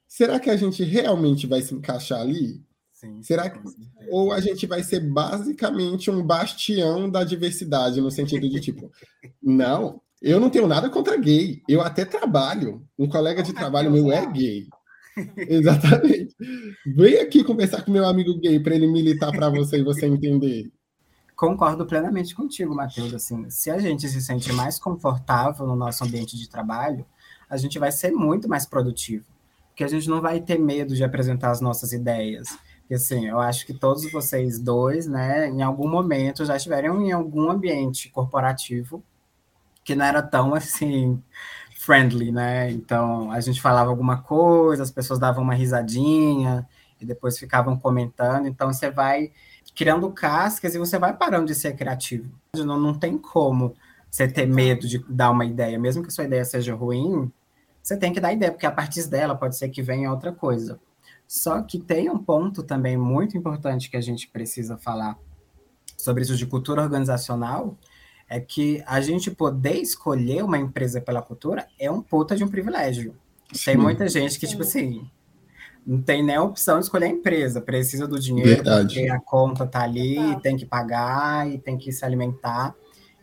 [0.07, 2.63] será que a gente realmente vai se encaixar ali?
[2.93, 3.59] Sim, será que
[4.09, 8.89] ou a gente vai ser basicamente um bastião da diversidade no sentido de tipo,
[9.43, 14.11] não, eu não tenho nada contra gay, eu até trabalho, um colega de trabalho meu
[14.11, 14.67] é gay.
[15.37, 16.35] Exatamente.
[16.85, 20.71] Vem aqui conversar com meu amigo gay para ele militar para você e você entender.
[21.35, 23.13] concordo plenamente contigo, Matheus.
[23.13, 27.05] Assim, se a gente se sente mais confortável no nosso ambiente de trabalho,
[27.49, 29.25] a gente vai ser muito mais produtivo,
[29.69, 32.47] porque a gente não vai ter medo de apresentar as nossas ideias.
[32.81, 37.11] Porque, assim, eu acho que todos vocês dois, né, em algum momento já estiveram em
[37.11, 39.03] algum ambiente corporativo
[39.83, 41.21] que não era tão, assim,
[41.85, 42.71] friendly, né?
[42.71, 46.67] Então, a gente falava alguma coisa, as pessoas davam uma risadinha
[46.99, 48.47] e depois ficavam comentando.
[48.47, 49.31] Então, você vai
[49.75, 52.31] criando cascas e você vai parando de ser criativo.
[52.55, 53.75] Não, não tem como
[54.09, 57.31] você ter medo de dar uma ideia, mesmo que sua ideia seja ruim,
[57.83, 60.79] você tem que dar ideia, porque a partir dela pode ser que venha outra coisa.
[61.27, 65.19] Só que tem um ponto também muito importante que a gente precisa falar
[65.97, 67.77] sobre isso de cultura organizacional,
[68.29, 72.47] é que a gente poder escolher uma empresa pela cultura é um puta de um
[72.47, 73.15] privilégio.
[73.53, 73.65] Sim.
[73.65, 75.07] Tem muita gente que, tipo assim,
[75.85, 78.95] não tem nem a opção de escolher a empresa, precisa do dinheiro, Verdade.
[78.95, 80.39] porque a conta tá ali, é.
[80.39, 82.73] tem que pagar e tem que se alimentar,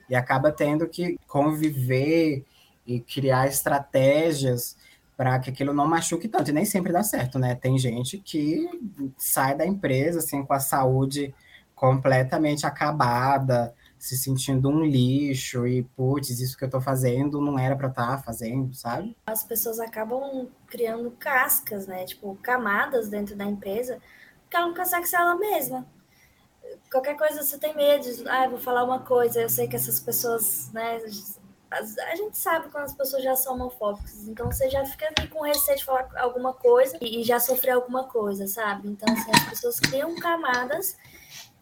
[0.09, 2.45] e acaba tendo que conviver
[2.87, 4.77] e criar estratégias
[5.17, 7.55] para que aquilo não machuque tanto, e nem sempre dá certo, né?
[7.55, 8.69] Tem gente que
[9.17, 11.35] sai da empresa assim com a saúde
[11.75, 17.77] completamente acabada, se sentindo um lixo e, putz, isso que eu tô fazendo não era
[17.77, 19.17] para estar tá fazendo, sabe?
[19.25, 22.05] As pessoas acabam criando cascas, né?
[22.05, 24.01] Tipo, camadas dentro da empresa,
[24.41, 25.87] porque ela não consegue ser ela mesma.
[26.91, 30.69] Qualquer coisa você tem medo, ah, vou falar uma coisa, eu sei que essas pessoas,
[30.73, 31.01] né,
[31.71, 35.79] a gente sabe quando as pessoas já são homofóbicas, então você já fica com receio
[35.79, 38.88] de falar alguma coisa e já sofrer alguma coisa, sabe?
[38.88, 40.97] Então, assim, as pessoas criam camadas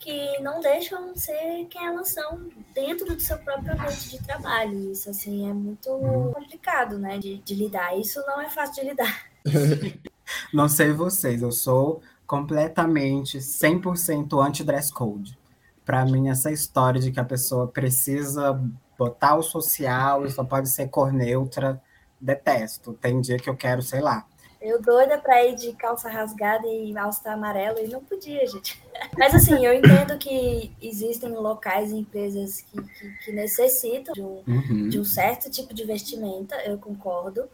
[0.01, 4.91] que não deixam ser quem elas são dentro do seu próprio ambiente de trabalho.
[4.91, 5.91] Isso, assim, é muito
[6.35, 7.97] complicado, né, de, de lidar.
[7.97, 9.27] Isso não é fácil de lidar.
[10.53, 15.39] não sei vocês, eu sou completamente 100% anti-dress code.
[15.85, 18.59] Para mim, essa história de que a pessoa precisa
[18.99, 21.83] botar o social e só pode ser cor neutra,
[22.21, 22.95] detesto.
[22.95, 24.27] Tem dia que eu quero, sei lá,
[24.61, 28.83] eu doida para ir de calça rasgada e alça amarelo e não podia, gente.
[29.17, 34.43] Mas assim, eu entendo que existem locais e empresas que, que, que necessitam de um,
[34.47, 34.89] uhum.
[34.89, 37.49] de um certo tipo de vestimenta, eu concordo.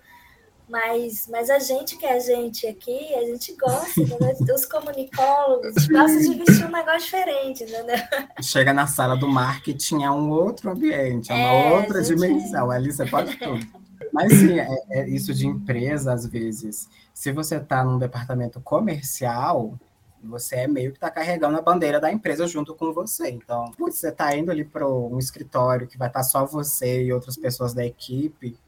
[0.69, 4.35] Mas, mas a gente que é a gente aqui, a gente gosta, né?
[4.53, 7.97] Os comunicólogos gostam de vestir um negócio diferente, entendeu?
[8.43, 12.17] Chega na sala do marketing, é um outro ambiente, é uma é, outra gente...
[12.17, 12.69] dimensão.
[12.69, 13.65] Ali você pode tudo.
[14.13, 16.89] Mas sim, é, é isso de empresa, às vezes.
[17.13, 19.79] Se você está num departamento comercial,
[20.23, 23.31] você é meio que está carregando a bandeira da empresa junto com você.
[23.31, 27.05] Então, putz, você está indo ali para um escritório que vai estar tá só você
[27.05, 28.59] e outras pessoas da equipe.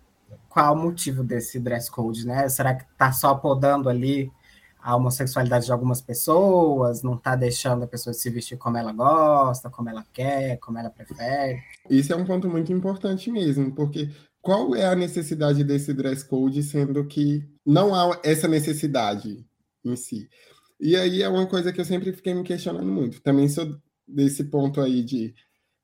[0.49, 2.49] Qual o motivo desse dress code, né?
[2.49, 4.31] Será que está só podando ali
[4.81, 9.69] a homossexualidade de algumas pessoas, não está deixando a pessoa se vestir como ela gosta,
[9.69, 11.63] como ela quer, como ela prefere.
[11.91, 14.09] Isso é um ponto muito importante mesmo, porque
[14.49, 19.47] qual é a necessidade desse dress code, sendo que não há essa necessidade
[19.85, 20.27] em si?
[20.81, 23.21] E aí é uma coisa que eu sempre fiquei me questionando muito.
[23.21, 25.35] Também sou desse ponto aí de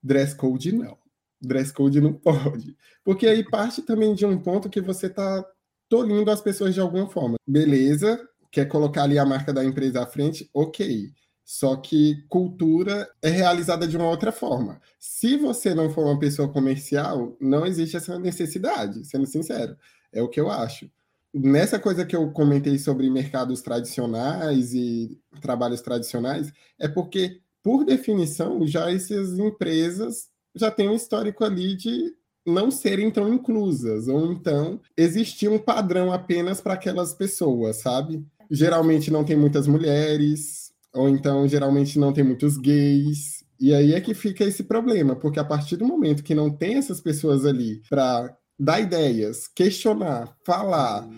[0.02, 0.96] dress code não.
[1.42, 2.74] Dress code não pode.
[3.04, 5.44] Porque aí parte também de um ponto que você está
[5.86, 7.36] tolindo as pessoas de alguma forma.
[7.46, 8.18] Beleza,
[8.50, 11.12] quer colocar ali a marca da empresa à frente, ok.
[11.44, 14.80] Só que cultura é realizada de uma outra forma.
[14.98, 19.76] Se você não for uma pessoa comercial, não existe essa necessidade, sendo sincero.
[20.10, 20.90] É o que eu acho.
[21.34, 28.66] Nessa coisa que eu comentei sobre mercados tradicionais e trabalhos tradicionais, é porque, por definição,
[28.66, 32.14] já essas empresas já têm um histórico ali de
[32.46, 38.24] não serem tão inclusas, ou então existir um padrão apenas para aquelas pessoas, sabe?
[38.50, 40.63] Geralmente não tem muitas mulheres,
[40.94, 43.44] ou então geralmente não tem muitos gays.
[43.58, 46.76] E aí é que fica esse problema, porque a partir do momento que não tem
[46.76, 51.08] essas pessoas ali para dar ideias, questionar, falar,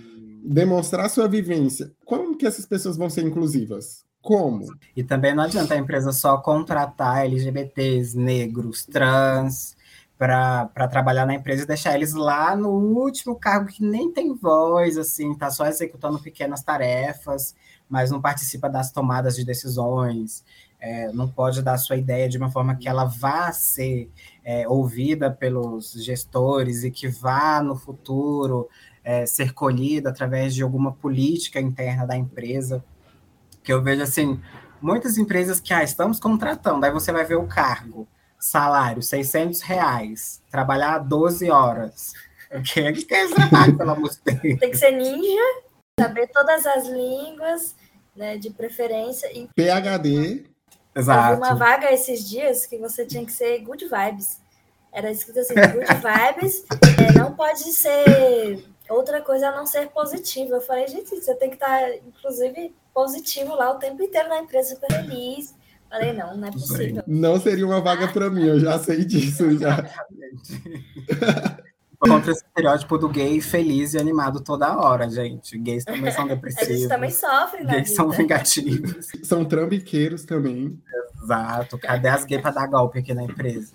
[0.45, 4.05] demonstrar sua vivência, como que essas pessoas vão ser inclusivas?
[4.23, 4.67] Como?
[4.97, 9.77] E também não adianta a empresa só contratar LGBTs, negros, trans,
[10.19, 14.97] para trabalhar na empresa e deixar eles lá no último cargo que nem tem voz,
[14.97, 17.55] assim, tá só executando pequenas tarefas
[17.89, 20.45] mas não participa das tomadas de decisões,
[20.79, 24.11] é, não pode dar sua ideia de uma forma que ela vá ser
[24.45, 28.69] é, ouvida pelos gestores e que vá no futuro
[29.03, 32.85] é, ser colhida através de alguma política interna da empresa.
[33.63, 34.41] Que eu vejo assim,
[34.81, 38.07] muitas empresas que ah, estamos contratando, aí você vai ver o cargo,
[38.39, 42.13] salário, 600 reais, trabalhar 12 horas.
[42.73, 44.61] Quem é que quer esse trabalho, pelo amor de Deus?
[44.61, 45.66] Tem que ser ninja
[45.99, 47.75] saber todas as línguas,
[48.15, 49.27] né, de preferência.
[49.33, 49.49] E...
[49.55, 50.45] PHD.
[50.95, 51.39] Exato.
[51.39, 54.41] Uma vaga esses dias que você tinha que ser good vibes.
[54.93, 56.65] Era escrito assim, good vibes,
[56.99, 60.55] é, não pode ser outra coisa a não ser positiva.
[60.55, 64.75] Eu falei, gente, você tem que estar, inclusive, positivo lá o tempo inteiro na empresa,
[64.75, 65.55] super feliz.
[65.91, 67.03] Falei, não, não é possível.
[67.07, 69.77] Não seria uma vaga para mim, eu já sei disso já.
[71.99, 75.59] Contra esse estereótipo do gay feliz e animado toda hora, gente.
[75.59, 76.69] Gays também são A depressivos.
[76.69, 77.73] gente também sofre, né?
[77.75, 79.07] Gays são vingativos.
[79.25, 80.79] São trambiqueiros também.
[81.23, 81.79] Exato.
[81.79, 83.73] Cadê as gays pra dar golpe aqui na empresa?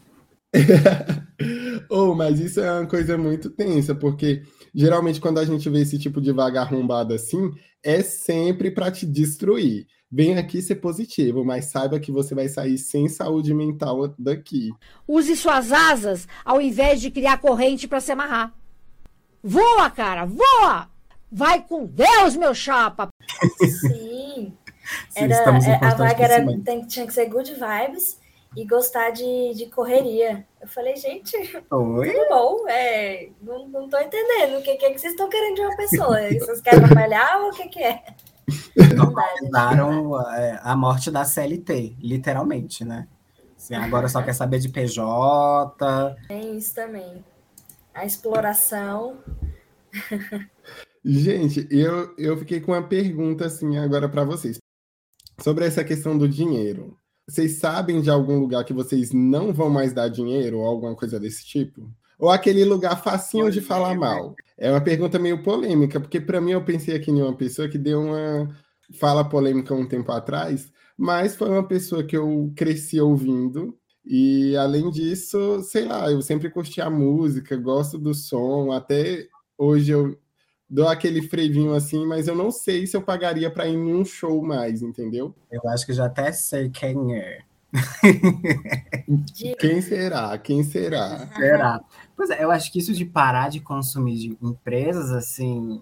[1.89, 4.43] oh, mas isso é uma coisa muito tensa, porque
[4.73, 7.51] geralmente quando a gente vê esse tipo de vaga arrombada assim,
[7.83, 9.87] é sempre para te destruir.
[10.11, 14.71] Vem aqui ser positivo, mas saiba que você vai sair sem saúde mental daqui.
[15.07, 18.53] Use suas asas ao invés de criar corrente para se amarrar.
[19.41, 20.89] Voa, cara, voa!
[21.31, 23.07] Vai com Deus, meu chapa!
[23.79, 24.53] Sim.
[25.09, 28.19] Sim, Era, é, a vaga era, tem- tinha que ser good vibes
[28.57, 30.45] e gostar de, de correria.
[30.59, 31.37] Eu falei, gente,
[31.71, 32.11] Oi?
[32.11, 35.55] tudo bom, é, não, não tô entendendo o que, que é que vocês estão querendo
[35.55, 36.17] de uma pessoa.
[36.21, 38.03] Vocês querem trabalhar ou o que, que é?
[38.95, 43.07] Normalizaram é, a morte da CLT, literalmente, né?
[43.57, 46.15] Assim, agora só quer saber de PJ.
[46.27, 47.23] Tem isso também.
[47.93, 49.19] A exploração.
[51.03, 54.57] Gente, eu, eu fiquei com uma pergunta assim agora para vocês.
[55.39, 56.97] Sobre essa questão do dinheiro.
[57.27, 61.19] Vocês sabem de algum lugar que vocês não vão mais dar dinheiro ou alguma coisa
[61.19, 61.89] desse tipo?
[62.19, 64.35] Ou aquele lugar facinho de falar mal?
[64.61, 67.79] É uma pergunta meio polêmica, porque para mim eu pensei aqui em uma pessoa que
[67.79, 68.47] deu uma
[68.99, 73.75] fala polêmica um tempo atrás, mas foi uma pessoa que eu cresci ouvindo.
[74.05, 79.25] E além disso, sei lá, eu sempre curti a música, gosto do som, até
[79.57, 80.15] hoje eu
[80.69, 84.43] dou aquele frevinho assim, mas eu não sei se eu pagaria para ir num show
[84.43, 85.33] mais, entendeu?
[85.51, 87.39] Eu acho que já até sei quem é.
[89.59, 90.37] Quem será?
[90.37, 91.27] Quem será?
[91.35, 91.81] Será?
[92.15, 95.81] Pois é, eu acho que isso de parar de consumir de empresas, assim,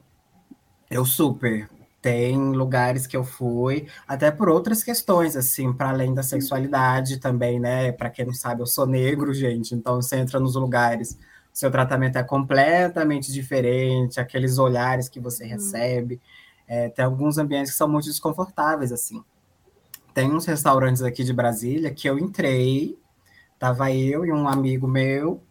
[0.89, 1.69] eu super.
[2.01, 7.59] Tem lugares que eu fui, até por outras questões, assim, para além da sexualidade também,
[7.59, 7.91] né?
[7.91, 11.17] Para quem não sabe, eu sou negro, gente, então você entra nos lugares,
[11.51, 16.21] seu tratamento é completamente diferente, aqueles olhares que você recebe.
[16.65, 19.21] É, tem alguns ambientes que são muito desconfortáveis, assim.
[20.13, 22.97] Tem uns restaurantes aqui de Brasília que eu entrei,
[23.57, 25.41] tava eu e um amigo meu,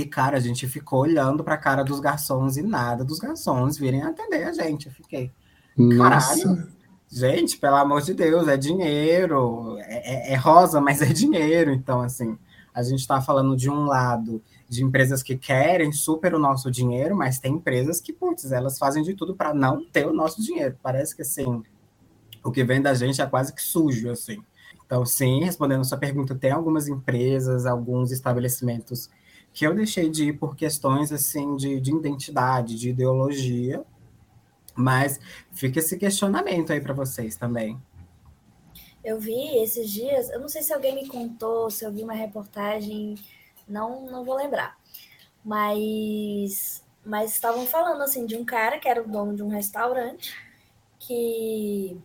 [0.00, 3.78] e, cara, a gente ficou olhando para a cara dos garçons e nada dos garçons
[3.78, 4.86] virem atender a gente.
[4.86, 5.32] Eu fiquei,
[5.76, 6.68] Nossa,
[7.10, 11.72] gente, pelo amor de Deus, é dinheiro, é, é- é rosa, mas é dinheiro.
[11.72, 12.38] Então, assim,
[12.74, 17.16] a gente está falando de um lado de empresas que querem super o nosso dinheiro,
[17.16, 20.76] mas tem empresas que, putz, elas fazem de tudo para não ter o nosso dinheiro.
[20.82, 21.62] Parece que, assim,
[22.44, 24.42] o que vem da gente é quase que sujo, assim.
[24.86, 29.10] Então, sim, respondendo a sua pergunta, tem algumas empresas, alguns estabelecimentos
[29.52, 33.84] que eu deixei de ir por questões, assim, de, de identidade, de ideologia,
[34.74, 35.20] mas
[35.52, 37.80] fica esse questionamento aí para vocês também.
[39.02, 42.12] Eu vi esses dias, eu não sei se alguém me contou, se eu vi uma
[42.12, 43.16] reportagem,
[43.66, 44.78] não, não vou lembrar.
[45.44, 50.34] Mas, mas estavam falando assim de um cara que era o dono de um restaurante
[50.98, 51.98] que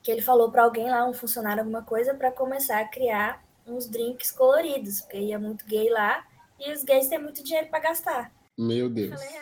[0.00, 3.88] que ele falou para alguém lá, um funcionário alguma coisa para começar a criar uns
[3.88, 6.24] drinks coloridos, porque ia muito gay lá
[6.58, 8.32] e os gays têm muito dinheiro para gastar.
[8.58, 9.20] meu Eu Deus.
[9.22, 9.36] falei,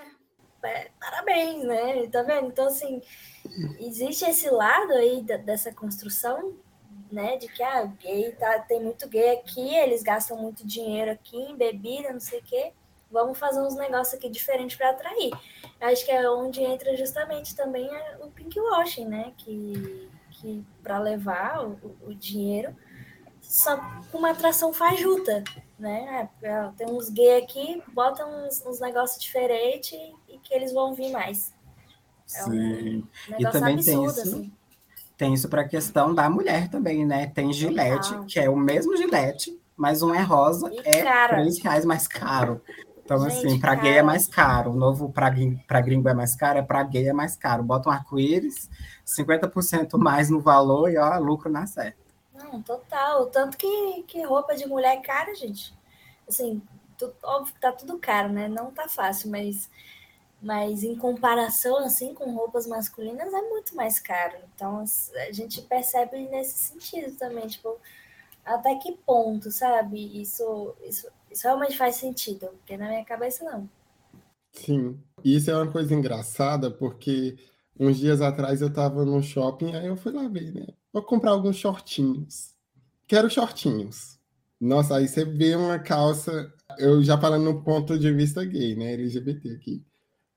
[0.65, 2.07] é, é, parabéns, né?
[2.09, 2.47] Tá vendo?
[2.49, 3.01] Então, assim,
[3.79, 6.55] existe esse lado aí da- dessa construção,
[7.13, 7.37] né?
[7.37, 11.57] De que, ah, gay tá, tem muito gay aqui, eles gastam muito dinheiro aqui em
[11.57, 12.73] bebida, não sei o quê.
[13.11, 15.31] Vamos fazer uns negócios aqui diferentes para atrair.
[15.81, 19.33] Eu Acho que é onde entra justamente também é o pink washing, né?
[19.39, 22.75] Que, que para levar o, o- o dinheiro
[23.41, 23.77] só
[24.11, 25.45] com uma atração fajuta,
[25.85, 26.29] né?
[26.43, 29.93] É, Tem uns gay aqui, botam uns, uns negócios diferentes
[30.29, 31.53] e que eles vão vir mais.
[32.35, 33.09] É um Sim.
[33.29, 34.53] negócio também tem absurdo, isso assim.
[35.17, 37.27] Tem isso para a questão da mulher também, né?
[37.29, 38.25] Tem Gillette, Total.
[38.25, 41.37] que é o mesmo Gillette, mas um é rosa, E é cara.
[41.37, 42.61] três reais mais caro.
[43.05, 44.71] Então, Gente, assim, para gay é mais caro.
[44.71, 45.29] O novo para
[45.83, 47.63] gringo é mais caro, é para gay é mais caro.
[47.63, 48.71] Bota um arco-íris,
[49.07, 52.04] 50% mais no valor e ó, lucro na certa.
[52.35, 53.27] Não, total.
[53.31, 55.75] Tanto que, que roupa de mulher é cara, gente.
[56.29, 56.61] Assim,
[56.99, 58.49] tu- óbvio que tá tudo caro, né?
[58.49, 59.71] Não tá fácil, mas,
[60.43, 64.39] mas em comparação, assim, com roupas masculinas, é muito mais caro.
[64.55, 64.85] Então,
[65.29, 67.79] a gente percebe nesse sentido também, tipo,
[68.45, 70.21] até que ponto, sabe?
[70.23, 73.69] Isso, isso, isso realmente faz sentido, porque na minha cabeça não.
[74.53, 75.03] Sim.
[75.25, 77.37] Isso é uma coisa engraçada porque
[77.79, 80.67] uns dias atrás eu tava no shopping, aí eu fui lá ver, né?
[80.95, 82.55] Vou comprar alguns shortinhos.
[83.09, 84.17] Quero shortinhos.
[84.61, 88.93] Nossa, aí você vê uma calça, eu já falando no ponto de vista gay, né?
[88.93, 89.83] LGBT aqui.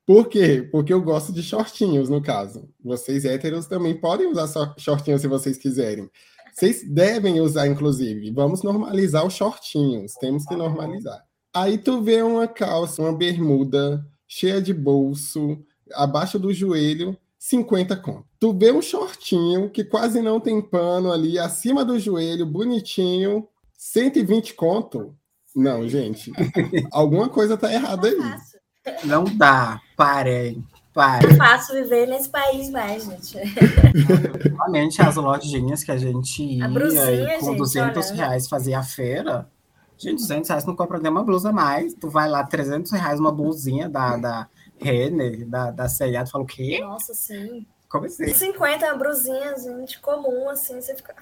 [0.04, 0.68] Por quê?
[0.72, 2.68] Porque eu gosto de shortinhos, no caso.
[2.84, 4.48] Vocês héteros também podem usar
[4.80, 6.10] shortinhos se vocês quiserem.
[6.52, 8.32] Vocês devem usar, inclusive.
[8.32, 10.14] Vamos normalizar os shortinhos.
[10.14, 11.24] Temos que normalizar.
[11.54, 17.16] Aí tu vê uma calça, uma bermuda cheia de bolso, abaixo do joelho,
[17.48, 18.26] 50 conto.
[18.38, 24.54] Tu vê um shortinho que quase não tem pano ali, acima do joelho, bonitinho, 120
[24.54, 25.16] conto.
[25.56, 26.30] Não, gente.
[26.92, 28.98] alguma coisa tá errada aí.
[29.06, 29.80] Não dá.
[29.96, 30.62] Parem.
[30.94, 31.30] Parem.
[31.30, 33.38] É fácil viver nesse país mais, gente.
[33.38, 38.16] Realmente, as lojinhas que a gente ia A brusinha, e com gente, 200 olha.
[38.16, 39.50] reais fazia a feira.
[39.98, 41.94] Gente, 200 reais não compra nem uma blusa mais.
[41.94, 46.24] Tu vai lá, 300 reais uma blusinha da, da Renner, da, da C&A.
[46.24, 46.80] Tu fala o quê?
[46.82, 47.66] Nossa, sim.
[47.90, 48.34] Como assim?
[48.34, 51.16] 50 é uma brusinha, gente, comum, assim, você fica.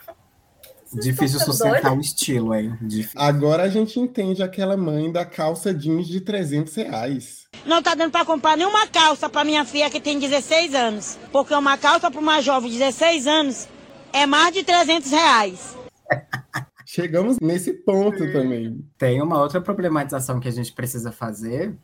[0.86, 2.78] Vocês Difícil sustentar o estilo, hein?
[2.82, 3.20] Difícil.
[3.20, 7.47] Agora a gente entende aquela mãe da calça jeans de 300 reais.
[7.66, 11.18] Não tá dando pra comprar nenhuma calça pra minha filha que tem 16 anos.
[11.32, 13.68] Porque uma calça pra uma jovem de 16 anos
[14.14, 15.76] é mais de 300 reais.
[16.86, 18.86] Chegamos nesse ponto também.
[18.97, 21.76] Tem uma outra problematização que a gente precisa fazer,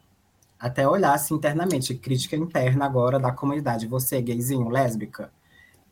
[0.62, 3.88] até olhar assim, internamente, crítica interna agora da comunidade.
[3.88, 5.32] Você, gayzinho, lésbica,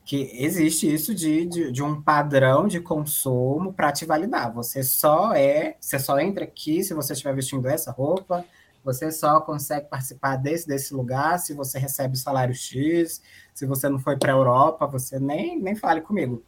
[0.05, 4.53] que existe isso de, de, de um padrão de consumo para te validar.
[4.53, 8.45] Você só é, você só entra aqui se você estiver vestindo essa roupa,
[8.83, 13.21] você só consegue participar desse, desse lugar se você recebe salário X,
[13.53, 16.43] se você não foi para a Europa, você nem, nem fale comigo.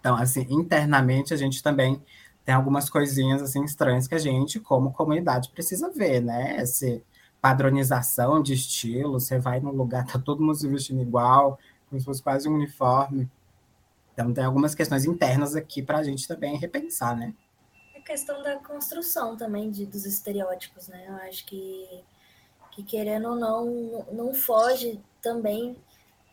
[0.00, 2.02] Então, assim, internamente a gente também
[2.44, 6.56] tem algumas coisinhas assim estranhas que a gente, como comunidade, precisa ver, né?
[6.56, 7.00] Essa
[7.42, 11.58] padronização de estilo, você vai num lugar, tá todo mundo se vestindo igual,
[11.90, 13.28] como se fosse quase um uniforme.
[14.14, 17.34] Então, tem algumas questões internas aqui para a gente também repensar, né?
[17.94, 21.04] É questão da construção também de, dos estereótipos, né?
[21.08, 22.04] Eu acho que,
[22.70, 25.76] que querendo ou não, não foge também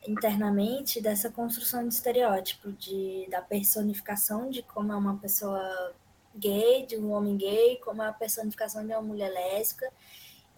[0.08, 5.94] internamente dessa construção de estereótipo, de, da personificação de como é uma pessoa
[6.36, 9.92] gay, de um homem gay, como é a personificação de uma mulher lésbica.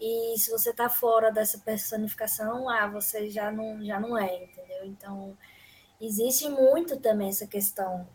[0.04, 4.84] E se você tá fora dessa personificação, ah, você já não, já não é, entendeu?
[4.84, 5.38] Então,
[6.00, 8.08] existe muito também essa questão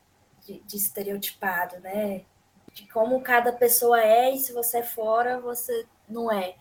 [0.46, 2.26] de, de estereotipado, né?
[2.74, 6.56] De como cada pessoa é e se você é fora, você não é.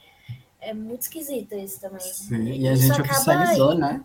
[0.61, 2.01] É muito esquisito isso também.
[2.01, 4.05] Sim, e a Isso gente oficializou, in- né?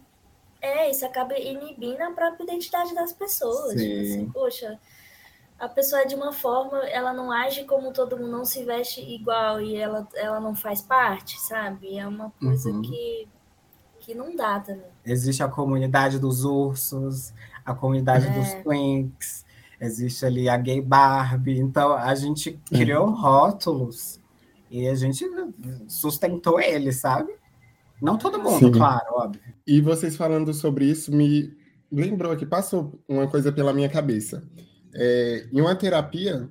[0.60, 3.72] É, isso acaba inibindo a própria identidade das pessoas.
[3.74, 4.02] Tipo Sim.
[4.02, 4.80] assim, poxa,
[5.62, 9.00] a pessoa é de uma forma, ela não age como todo mundo, não se veste
[9.02, 11.98] igual e ela, ela não faz parte, sabe?
[11.98, 12.82] É uma coisa Uhum.
[12.82, 13.28] que,
[14.00, 14.90] que não dá também.
[15.06, 17.34] Existe a comunidade dos ursos,
[17.66, 18.32] a comunidade É.
[18.32, 19.46] dos twinks,
[19.80, 21.60] existe ali a gay Barbie.
[21.60, 24.20] Então, a gente criou rótulos
[24.70, 25.26] e a gente
[25.88, 27.34] sustentou eles, sabe?
[28.02, 28.72] Não todo mundo, Sim.
[28.72, 29.42] claro, óbvio.
[29.68, 31.56] E vocês falando sobre isso me
[31.92, 34.44] lembrou que passou uma coisa pela minha cabeça.
[34.94, 36.50] É, em uma terapia,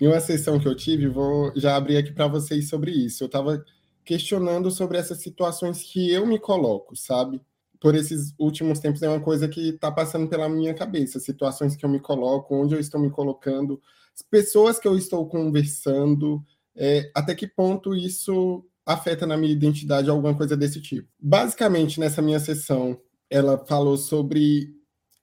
[0.00, 3.22] em uma sessão que eu tive, vou já abrir aqui para vocês sobre isso.
[3.22, 3.64] Eu estava
[4.04, 7.40] questionando sobre essas situações que eu me coloco, sabe?
[7.80, 11.84] Por esses últimos tempos é uma coisa que está passando pela minha cabeça, situações que
[11.84, 13.80] eu me coloco, onde eu estou me colocando,
[14.14, 16.44] as pessoas que eu estou conversando,
[16.76, 21.08] é, até que ponto isso afeta na minha identidade alguma coisa desse tipo.
[21.18, 23.00] Basicamente, nessa minha sessão,
[23.30, 24.74] ela falou sobre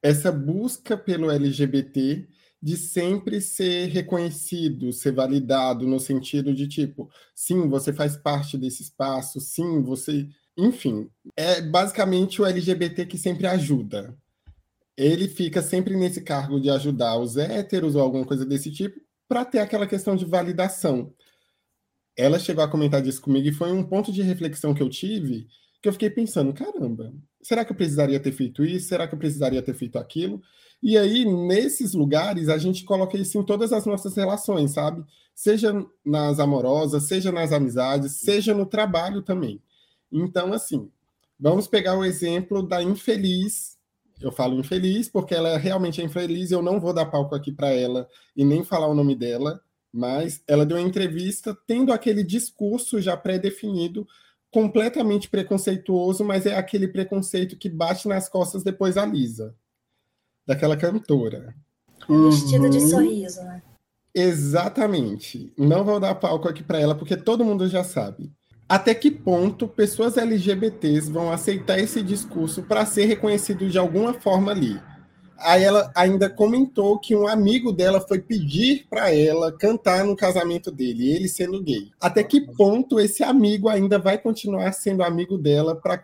[0.02, 2.26] essa busca pelo LGBT
[2.62, 8.82] de sempre ser reconhecido, ser validado no sentido de tipo, sim, você faz parte desse
[8.82, 14.16] espaço, sim, você, enfim, é basicamente o LGBT que sempre ajuda.
[14.96, 19.44] Ele fica sempre nesse cargo de ajudar os héteros ou alguma coisa desse tipo para
[19.44, 21.14] ter aquela questão de validação
[22.16, 25.46] ela chegou a comentar disso comigo e foi um ponto de reflexão que eu tive
[25.82, 28.88] que eu fiquei pensando, caramba, será que eu precisaria ter feito isso?
[28.88, 30.42] Será que eu precisaria ter feito aquilo?
[30.82, 35.04] E aí, nesses lugares, a gente coloca isso em todas as nossas relações, sabe?
[35.34, 35.74] Seja
[36.04, 39.60] nas amorosas, seja nas amizades, seja no trabalho também.
[40.10, 40.90] Então, assim,
[41.38, 43.78] vamos pegar o exemplo da infeliz.
[44.20, 47.70] Eu falo infeliz porque ela realmente é infeliz, eu não vou dar palco aqui para
[47.70, 49.60] ela e nem falar o nome dela,
[49.92, 54.06] mas ela deu uma entrevista tendo aquele discurso já pré-definido,
[54.50, 59.54] completamente preconceituoso, mas é aquele preconceito que bate nas costas depois a Lisa,
[60.50, 61.54] daquela cantora.
[62.08, 62.88] Vestido de Uhum.
[62.88, 63.62] sorriso, né?
[64.12, 65.52] Exatamente.
[65.56, 68.30] Não vou dar palco aqui para ela, porque todo mundo já sabe.
[68.68, 74.52] até que ponto pessoas LGBTs vão aceitar esse discurso para ser reconhecido de alguma forma
[74.52, 74.80] ali.
[75.38, 80.70] Aí ela ainda comentou que um amigo dela foi pedir para ela cantar no casamento
[80.70, 81.90] dele, ele sendo gay.
[82.00, 86.00] Até que ponto esse amigo ainda vai continuar sendo amigo dela para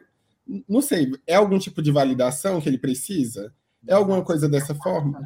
[0.69, 3.53] não sei, é algum tipo de validação que ele precisa?
[3.89, 5.21] É alguma coisa dessa forma?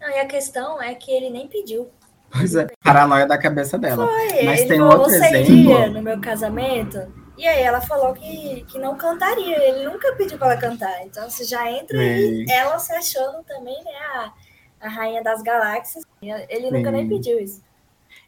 [0.00, 1.88] Não, e a questão é que ele nem pediu.
[2.30, 4.06] Pois é, paranoia da cabeça dela.
[4.06, 5.52] Foi, Mas ele tem falou, outro você exemplo.
[5.52, 7.12] iria no meu casamento?
[7.38, 11.04] E aí ela falou que, que não cantaria, ele nunca pediu para ela cantar.
[11.04, 12.52] Então você já entra aí, Sim.
[12.52, 14.32] ela se achando também, né, a,
[14.80, 16.04] a rainha das galáxias.
[16.22, 17.62] Ele nunca nem pediu isso.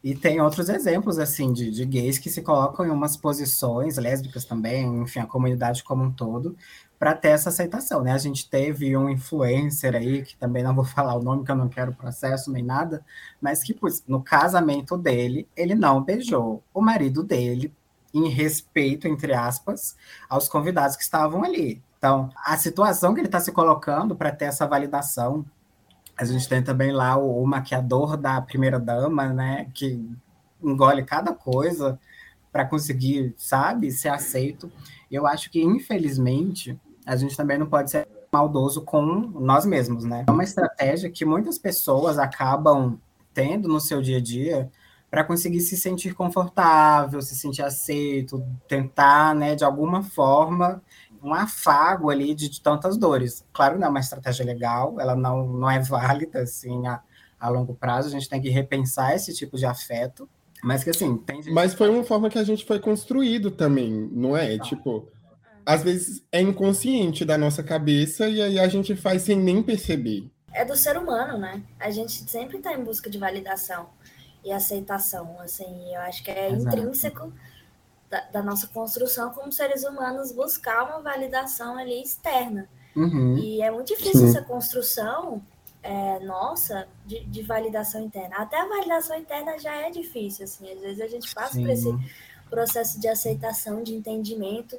[0.04, 4.44] E tem outros exemplos, assim, de, de gays que se colocam em umas posições, lésbicas
[4.44, 6.56] também, enfim, a comunidade como um todo,
[6.98, 8.12] para ter essa aceitação, né?
[8.12, 11.56] A gente teve um influencer aí, que também não vou falar o nome, que eu
[11.56, 13.04] não quero processo nem nada,
[13.40, 17.72] mas que no casamento dele, ele não beijou o marido dele,
[18.12, 19.96] em respeito, entre aspas,
[20.28, 21.82] aos convidados que estavam ali.
[21.98, 25.44] Então, a situação que ele está se colocando para ter essa validação
[26.18, 30.04] a gente tem também lá o, o maquiador da primeira dama, né, que
[30.60, 31.98] engole cada coisa
[32.50, 34.70] para conseguir, sabe, ser aceito.
[35.08, 36.78] Eu acho que infelizmente
[37.08, 39.02] a gente também não pode ser maldoso com
[39.40, 40.26] nós mesmos, né?
[40.28, 43.00] É uma estratégia que muitas pessoas acabam
[43.32, 44.70] tendo no seu dia a dia
[45.10, 50.82] para conseguir se sentir confortável, se sentir aceito, tentar, né, de alguma forma
[51.22, 53.42] um afago ali de, de tantas dores.
[53.54, 57.00] Claro, não é uma estratégia legal, ela não, não é válida assim a,
[57.40, 60.28] a longo prazo, a gente tem que repensar esse tipo de afeto,
[60.62, 61.54] mas que assim, tem gente...
[61.54, 64.58] Mas foi uma forma que a gente foi construído também, não é?
[64.58, 65.08] Tipo,
[65.68, 70.26] às vezes é inconsciente da nossa cabeça e aí a gente faz sem nem perceber.
[70.50, 71.62] É do ser humano, né?
[71.78, 73.90] A gente sempre está em busca de validação
[74.42, 76.74] e aceitação, assim, eu acho que é Exato.
[76.74, 77.30] intrínseco
[78.08, 82.66] da, da nossa construção como seres humanos buscar uma validação ali externa.
[82.96, 83.36] Uhum.
[83.36, 84.28] E é muito difícil Sim.
[84.30, 85.42] essa construção
[85.82, 88.36] é, nossa de, de validação interna.
[88.36, 90.72] Até a validação interna já é difícil, assim.
[90.72, 92.00] Às vezes a gente passa por esse Sim.
[92.48, 94.78] processo de aceitação, de entendimento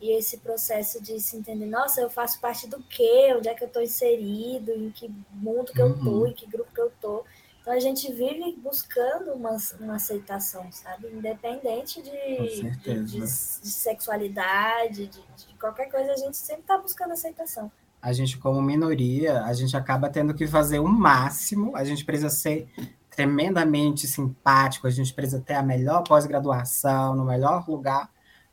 [0.00, 3.34] e esse processo de se entender, nossa, eu faço parte do quê?
[3.36, 4.72] Onde é que eu estou inserido?
[4.72, 6.20] Em que mundo que eu tô?
[6.20, 6.26] Uhum.
[6.28, 7.24] Em que grupo que eu tô?
[7.60, 11.08] Então a gente vive buscando uma, uma aceitação, sabe?
[11.12, 13.26] Independente de, de, de- de
[13.70, 17.70] sexualidade, de, de qualquer coisa, a gente sempre está buscando aceitação.
[18.00, 22.30] a gente, como minoria, a gente acaba tendo que fazer o máximo, a gente precisa
[22.30, 22.66] ser
[23.10, 28.10] tremendamente simpático, a gente precisa ter a melhor pós-graduação, no melhor lugar,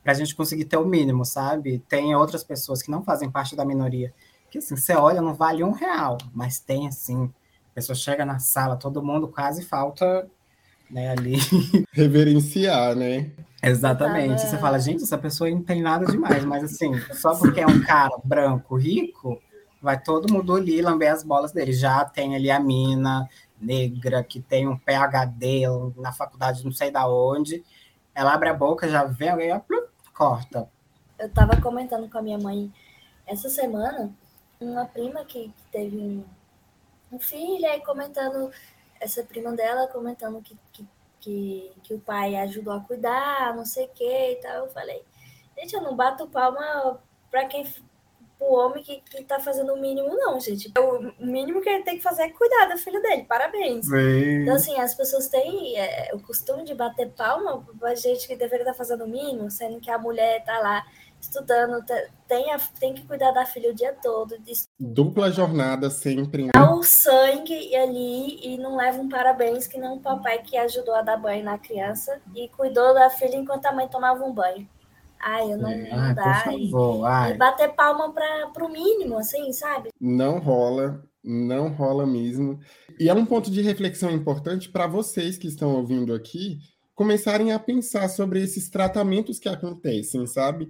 [0.08, 1.80] para a gente conseguir ter o mínimo, sabe?
[1.80, 4.14] Tem outras pessoas que não fazem parte da minoria,
[4.50, 8.40] que assim, você olha, não vale um real, mas tem assim, a pessoa chega na
[8.40, 10.26] sala, todo mundo quase falta
[10.90, 11.36] né, ali.
[11.92, 13.32] Reverenciar, né?
[13.62, 14.38] Exatamente.
[14.38, 17.68] tava- Você fala, gente, essa pessoa não tem nada demais, mas assim, só porque é
[17.68, 19.42] um cara branco, rico,
[19.82, 21.74] vai todo mundo ali lamber as bolas dele.
[21.74, 23.28] Já tem ali a mina
[23.60, 25.64] negra que tem um PhD
[25.98, 27.62] na faculdade não sei da onde.
[28.16, 30.68] Ela abre a boca, já vem alguém, ó, plup, corta.
[31.20, 32.74] Eu tava comentando com a minha mãe
[33.26, 34.12] essa semana,
[34.60, 36.26] uma prima que, que teve um,
[37.12, 38.52] um filho, aí comentando,
[39.00, 40.88] essa prima dela comentando que, que,
[41.20, 44.66] que, que o pai ajudou a cuidar, não sei o que e tal.
[44.66, 45.04] Eu falei,
[45.56, 47.00] gente, eu não bato palma
[47.30, 47.64] pra quem
[48.40, 50.72] o homem que, que tá fazendo o mínimo, não, gente.
[50.78, 53.24] O mínimo que ele tem que fazer é cuidar do filho dele.
[53.24, 53.88] Parabéns.
[54.44, 58.64] Então, assim, as pessoas têm é, o costume de bater palma pra gente que deveria
[58.64, 60.86] estar fazendo o mínimo, sendo que a mulher tá lá
[61.20, 64.38] estudando, te- tem, a- tem que cuidar da filha o dia todo,
[64.80, 66.44] Dupla jornada sempre.
[66.46, 66.52] né?
[66.54, 70.94] dar o sangue ali e não leva um parabéns que não o papai que ajudou
[70.94, 74.70] a dar banho na criança e cuidou da filha enquanto a mãe tomava um banho.
[75.20, 76.44] Ai, eu não, não Ai, dá.
[76.54, 77.04] E, favor.
[77.04, 77.38] e Ai.
[77.38, 79.90] bater palma para pro mínimo, assim, sabe?
[80.00, 82.60] Não rola, não rola mesmo.
[83.00, 86.60] E é um ponto de reflexão importante para vocês que estão ouvindo aqui
[86.96, 90.70] começarem a pensar sobre esses tratamentos que acontecem, sabe?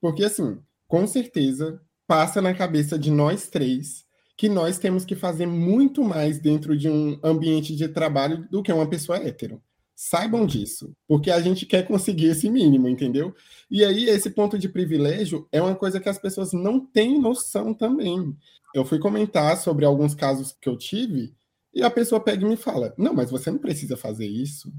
[0.00, 4.06] Porque, assim, com certeza passa na cabeça de nós três
[4.38, 8.72] que nós temos que fazer muito mais dentro de um ambiente de trabalho do que
[8.72, 9.60] uma pessoa hétero.
[9.98, 13.34] Saibam disso, porque a gente quer conseguir esse mínimo, entendeu?
[13.70, 17.72] E aí, esse ponto de privilégio é uma coisa que as pessoas não têm noção
[17.72, 18.36] também.
[18.74, 21.34] Eu fui comentar sobre alguns casos que eu tive
[21.72, 24.70] e a pessoa pega e me fala: Não, mas você não precisa fazer isso.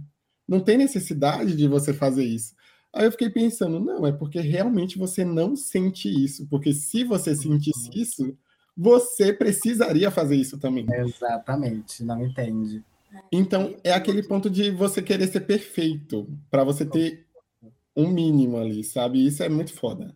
[0.47, 2.53] Não tem necessidade de você fazer isso.
[2.93, 6.47] Aí eu fiquei pensando: Não, é porque realmente você não sente isso.
[6.47, 8.37] Porque se você sentisse isso,
[8.77, 10.85] você precisaria fazer isso também.
[10.91, 12.83] Exatamente, não entende.
[13.31, 17.25] Então, é aquele ponto de você querer ser perfeito, para você ter
[17.95, 19.25] um mínimo ali, sabe?
[19.25, 20.13] Isso é muito foda.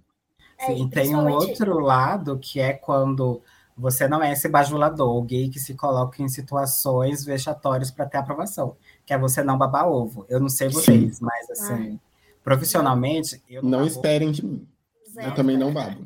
[0.60, 3.42] É, Sim, tem um outro lado que é quando
[3.76, 8.18] você não é esse bajulador, o gay que se coloca em situações vexatórias para ter
[8.18, 8.76] aprovação,
[9.06, 10.26] que é você não babar ovo.
[10.30, 11.26] Eu não sei vocês, Sim.
[11.26, 12.00] mas assim,
[12.44, 13.42] profissionalmente.
[13.50, 14.68] Eu não, não esperem de mim.
[15.10, 15.30] Zero.
[15.30, 16.06] Eu também não babo.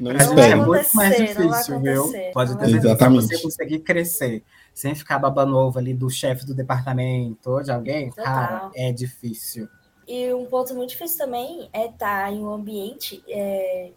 [0.00, 2.12] Não, não é muito mais difícil, viu?
[2.32, 7.50] Pode ter certeza você conseguir crescer sem ficar babando ovo ali do chefe do departamento
[7.50, 8.24] ou de alguém, Total.
[8.24, 9.68] cara, é difícil.
[10.06, 13.90] E um ponto muito difícil também é estar tá em um ambiente é,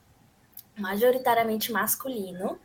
[0.77, 2.57] majoritariamente masculino,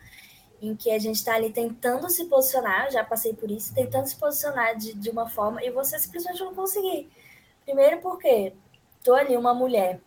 [0.62, 4.16] em que a gente está ali tentando se posicionar, já passei por isso, tentando se
[4.16, 7.08] posicionar de, de uma forma e você simplesmente não conseguir.
[7.64, 8.52] Primeiro porque
[9.04, 10.00] tô ali uma mulher,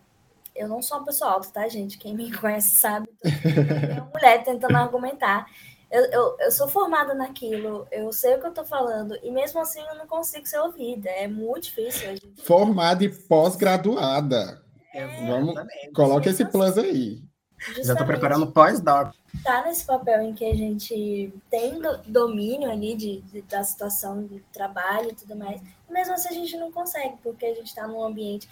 [0.59, 1.97] eu não sou uma pessoa alta, tá, gente?
[1.97, 5.47] Quem me conhece sabe, tô uma mulher tentando argumentar.
[5.89, 9.59] Eu, eu, eu sou formada naquilo, eu sei o que eu tô falando, e mesmo
[9.59, 11.09] assim eu não consigo ser ouvida.
[11.09, 12.09] É muito difícil.
[12.09, 12.43] Gente...
[12.43, 14.61] Formada e pós-graduada.
[14.93, 15.55] É, Vamos,
[15.95, 17.23] coloca esse plus aí.
[17.57, 19.13] Justamente, Já tô preparando pós-doc.
[19.43, 24.25] Tá nesse papel em que a gente tem do, domínio ali de, de, da situação
[24.25, 25.61] de trabalho e tudo mais.
[25.89, 28.47] Mesmo assim a gente não consegue, porque a gente está num ambiente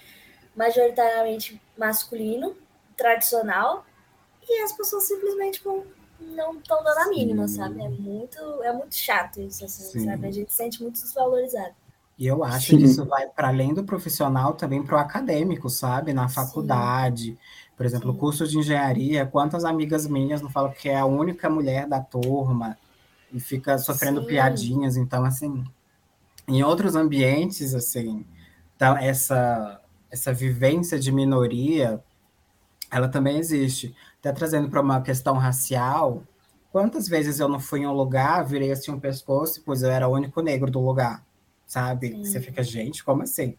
[0.58, 2.56] majoritariamente masculino,
[2.98, 3.86] tradicional,
[4.50, 5.86] e as pessoas simplesmente com
[6.20, 7.56] não estão dando a mínima, Sim.
[7.56, 7.82] sabe?
[7.82, 10.28] É muito, é muito chato isso, assim, sabe?
[10.28, 11.76] A gente se sente muito desvalorizado.
[12.18, 12.78] E eu acho Sim.
[12.78, 16.14] que isso vai para além do profissional também para o acadêmico, sabe?
[16.14, 17.34] Na faculdade.
[17.34, 17.38] Sim.
[17.78, 18.18] Por exemplo, Sim.
[18.18, 22.76] curso de engenharia, quantas amigas minhas não falam que é a única mulher da turma
[23.32, 24.98] e fica sofrendo piadinhas.
[24.98, 25.64] Então, assim,
[26.48, 28.26] em outros ambientes, assim,
[28.76, 29.80] então, essa,
[30.12, 32.04] essa vivência de minoria,
[32.92, 36.24] ela também existe até trazendo para uma questão racial,
[36.72, 40.08] quantas vezes eu não fui em um lugar, virei assim um pescoço, pois eu era
[40.08, 41.24] o único negro do lugar,
[41.66, 42.12] sabe?
[42.12, 42.26] Sim.
[42.26, 43.56] Você fica, gente, como assim?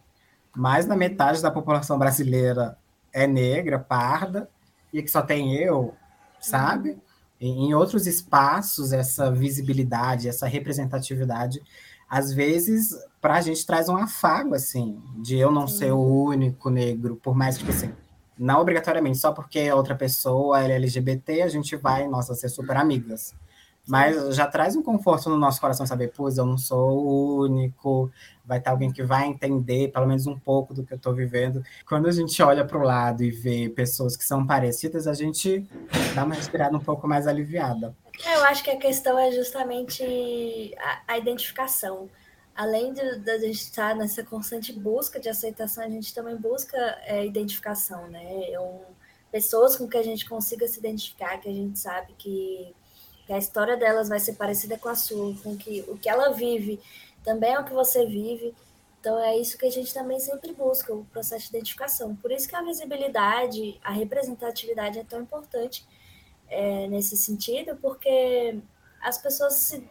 [0.55, 2.77] Mais da metade da população brasileira
[3.13, 4.49] é negra, parda,
[4.91, 5.93] e que só tem eu,
[6.39, 6.91] sabe?
[6.91, 6.99] Uhum.
[7.41, 11.61] Em outros espaços, essa visibilidade, essa representatividade,
[12.09, 12.89] às vezes,
[13.21, 15.77] para a gente traz um afago, assim, de eu não Sim.
[15.77, 17.93] ser o único negro, por mais que, tipo assim,
[18.37, 22.77] não obrigatoriamente, só porque é outra pessoa é LGBT, a gente vai, nossa, ser super
[22.77, 23.35] amigas.
[23.89, 28.11] Mas já traz um conforto no nosso coração saber, pois eu não sou o único,
[28.45, 31.63] vai ter alguém que vai entender pelo menos um pouco do que eu estou vivendo.
[31.87, 35.67] Quando a gente olha para o lado e vê pessoas que são parecidas, a gente
[36.13, 37.95] dá uma respirada um pouco mais aliviada.
[38.25, 42.09] Eu acho que a questão é justamente a, a identificação
[42.59, 46.77] além de, de, a gente estar nessa constante busca de aceitação, a gente também busca
[47.05, 48.51] é, identificação, né?
[48.51, 48.81] É um,
[49.31, 52.75] pessoas com que a gente consiga se identificar, que a gente sabe que,
[53.29, 56.29] que, a história delas vai ser parecida com a sua, com que o que ela
[56.29, 56.79] vive
[57.23, 58.53] também é o que você vive.
[58.99, 62.15] Então é isso que a gente também sempre busca, o processo de identificação.
[62.15, 65.85] Por isso que a visibilidade, a representatividade é tão importante
[66.49, 68.59] é, nesse sentido, porque
[69.01, 69.87] as pessoas se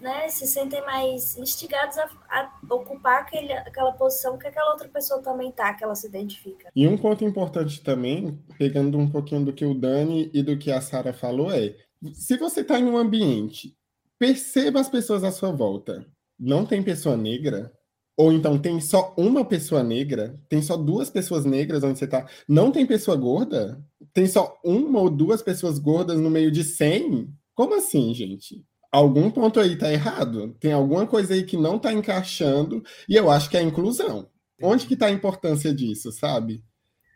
[0.00, 5.20] né, se sentem mais instigados a, a ocupar aquele, aquela posição que aquela outra pessoa
[5.20, 6.70] também tá, que ela se identifica.
[6.74, 10.72] E um ponto importante também, pegando um pouquinho do que o Dani e do que
[10.72, 11.74] a Sara falou, é
[12.12, 13.76] se você está em um ambiente,
[14.18, 16.06] perceba as pessoas à sua volta.
[16.38, 17.72] Não tem pessoa negra,
[18.16, 22.26] ou então tem só uma pessoa negra, tem só duas pessoas negras onde você está.
[22.48, 23.82] Não tem pessoa gorda?
[24.12, 27.32] Tem só uma ou duas pessoas gordas no meio de 100?
[27.54, 28.64] Como assim, gente?
[28.90, 30.56] algum ponto aí tá errado.
[30.60, 34.28] Tem alguma coisa aí que não tá encaixando, e eu acho que é a inclusão.
[34.62, 36.62] Onde que tá a importância disso, sabe?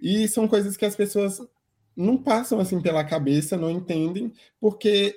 [0.00, 1.40] E são coisas que as pessoas
[1.96, 5.14] não passam assim pela cabeça, não entendem, porque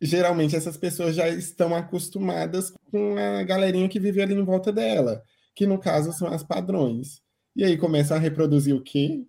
[0.00, 5.22] geralmente essas pessoas já estão acostumadas com a galerinha que vive ali em volta dela,
[5.54, 7.22] que no caso são as padrões.
[7.54, 9.24] E aí começam a reproduzir o quê?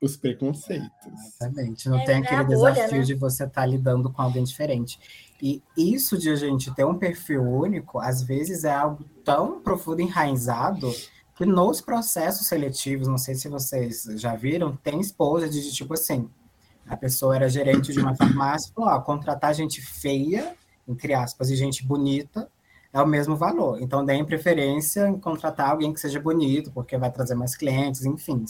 [0.00, 0.88] Os preconceitos.
[1.26, 1.88] Exatamente.
[1.88, 3.04] Não é, tem aquele bolha, desafio né?
[3.04, 4.98] de você estar tá lidando com alguém diferente.
[5.42, 10.00] E isso de a gente ter um perfil único, às vezes é algo tão profundo
[10.00, 10.92] enraizado
[11.34, 16.28] que nos processos seletivos, não sei se vocês já viram, tem esposa de tipo assim,
[16.86, 20.54] a pessoa era gerente de uma farmácia, falou, ó, contratar gente feia,
[20.86, 22.48] entre aspas, e gente bonita,
[22.92, 23.82] é o mesmo valor.
[23.82, 28.44] Então, deem preferência em contratar alguém que seja bonito, porque vai trazer mais clientes, enfim.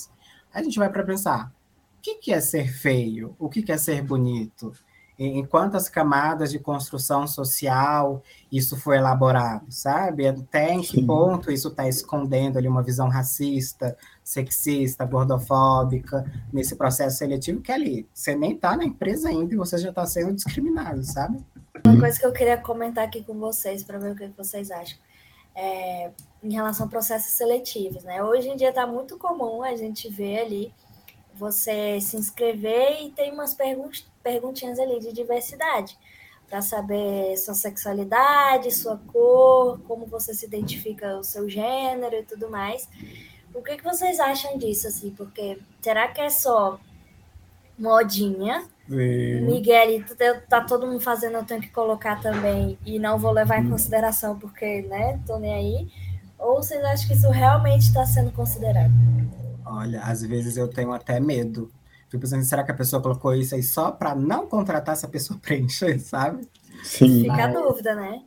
[0.53, 1.51] A gente vai para pensar,
[1.99, 3.35] o que, que é ser feio?
[3.39, 4.72] O que, que é ser bonito?
[5.16, 10.26] Em quantas camadas de construção social isso foi elaborado, sabe?
[10.26, 11.06] Até em que Sim.
[11.06, 17.74] ponto isso está escondendo ali uma visão racista, sexista, gordofóbica, nesse processo seletivo que é
[17.74, 21.44] ali, você nem está na empresa ainda e você já está sendo discriminado, sabe?
[21.84, 24.98] Uma coisa que eu queria comentar aqui com vocês, para ver o que vocês acham.
[25.56, 26.10] É,
[26.42, 28.22] em relação a processos seletivos, né?
[28.22, 30.72] Hoje em dia está muito comum a gente ver ali
[31.34, 33.54] você se inscrever e tem umas
[34.24, 35.96] perguntinhas ali de diversidade
[36.48, 42.50] para saber sua sexualidade, sua cor, como você se identifica o seu gênero e tudo
[42.50, 42.88] mais.
[43.54, 45.10] O que, que vocês acham disso, assim?
[45.10, 46.78] Porque será que é só
[47.78, 48.64] modinha?
[48.88, 49.40] Sim.
[49.42, 50.04] Miguel,
[50.48, 53.70] tá todo mundo fazendo, eu tenho que colocar também e não vou levar em hum.
[53.70, 55.88] consideração porque, né, tô nem aí.
[56.38, 58.92] Ou vocês acham que isso realmente está sendo considerado?
[59.64, 61.70] Olha, às vezes eu tenho até medo.
[62.14, 65.36] Fico pensando, será que a pessoa colocou isso aí só para não contratar essa pessoa
[65.42, 66.48] preencher, sabe?
[66.84, 67.22] Sim.
[67.22, 68.22] Fica a dúvida, né?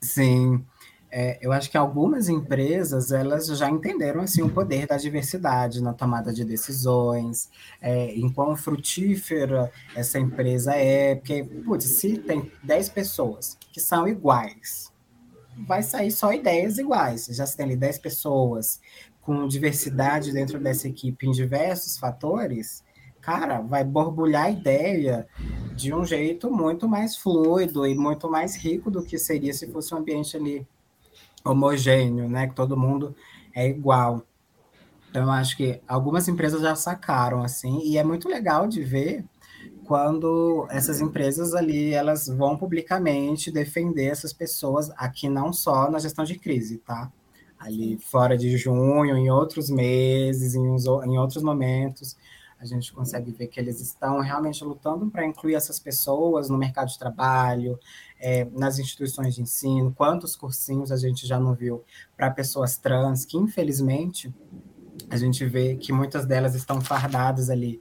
[0.00, 0.64] Sim.
[1.10, 5.92] É, eu acho que algumas empresas elas já entenderam assim o poder da diversidade na
[5.92, 7.50] tomada de decisões,
[7.80, 14.06] é, em quão frutífera essa empresa é, porque, putz, se tem 10 pessoas que são
[14.06, 14.92] iguais,
[15.66, 17.26] vai sair só ideias iguais.
[17.30, 18.80] Já se tem ali 10 pessoas
[19.20, 22.84] com diversidade dentro dessa equipe em diversos fatores,
[23.26, 25.26] cara, vai borbulhar a ideia
[25.74, 29.92] de um jeito muito mais fluido e muito mais rico do que seria se fosse
[29.92, 30.64] um ambiente ali
[31.44, 32.46] homogêneo, né?
[32.46, 33.16] Que todo mundo
[33.52, 34.22] é igual.
[35.10, 39.24] Então, acho que algumas empresas já sacaram, assim, e é muito legal de ver
[39.84, 46.24] quando essas empresas ali, elas vão publicamente defender essas pessoas, aqui não só na gestão
[46.24, 47.10] de crise, tá?
[47.58, 52.16] Ali fora de junho, em outros meses, em, uns, em outros momentos,
[52.58, 56.88] a gente consegue ver que eles estão realmente lutando para incluir essas pessoas no mercado
[56.88, 57.78] de trabalho,
[58.18, 61.84] é, nas instituições de ensino, quantos cursinhos a gente já não viu
[62.16, 64.34] para pessoas trans, que infelizmente
[65.10, 67.80] a gente vê que muitas delas estão fardadas ali.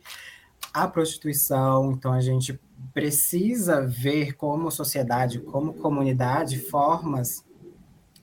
[0.73, 2.59] À prostituição, então a gente
[2.93, 7.45] precisa ver como sociedade, como comunidade, formas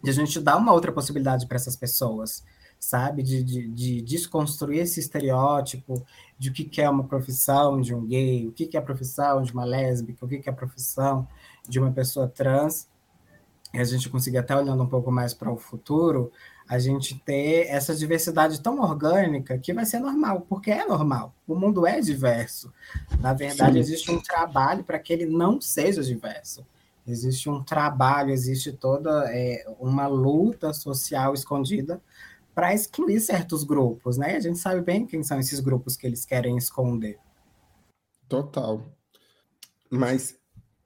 [0.03, 2.45] de a gente dar uma outra possibilidade para essas pessoas
[2.83, 3.23] sabe?
[3.23, 6.05] De, de, de, desconstruir esse estereótipo
[6.37, 9.53] de o que, é uma profissão de um gay, o que, é a profissão de
[9.53, 11.27] uma lésbica, o que, que é a profissão
[11.67, 12.89] de uma pessoa trans.
[13.73, 16.33] E a gente conseguir, até olhando um pouco mais para o futuro,
[16.69, 21.33] a gente ter essa diversidade tão orgânica que vai ser normal, porque é normal.
[21.47, 22.73] O mundo é diverso.
[23.21, 23.79] Na verdade, Sim.
[23.79, 26.67] existe um trabalho para que ele não seja diverso.
[27.07, 32.01] Existe um trabalho, existe toda é, uma luta social escondida
[32.55, 34.37] para excluir certos grupos, né?
[34.37, 37.19] A gente sabe bem quem são esses grupos que eles querem esconder.
[38.29, 38.83] Total.
[39.91, 40.37] Mas,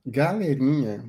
[0.05, 1.05] galerinha,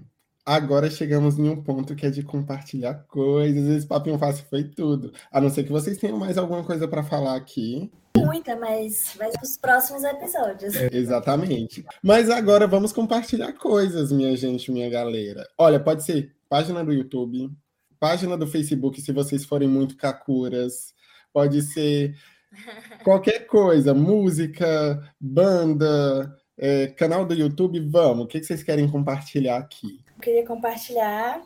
[0.46, 3.68] agora chegamos em um ponto que é de compartilhar coisas.
[3.70, 5.12] Esse papinho fácil foi tudo.
[5.32, 7.92] A não ser que vocês tenham mais alguma coisa para falar aqui.
[8.16, 10.76] Muita, mas vai para os próximos episódios.
[10.76, 11.86] É, exatamente.
[12.04, 15.48] Mas agora vamos compartilhar coisas, minha gente, minha galera.
[15.58, 17.52] Olha, pode ser página do YouTube,
[18.00, 20.94] página do Facebook, se vocês forem muito kakuras.
[21.34, 22.16] Pode ser
[23.04, 28.26] qualquer coisa, música, banda, é, canal do YouTube, vamos.
[28.26, 30.04] O que, vocês querem compartilhar aqui?
[30.16, 31.42] Eu queria compartilhar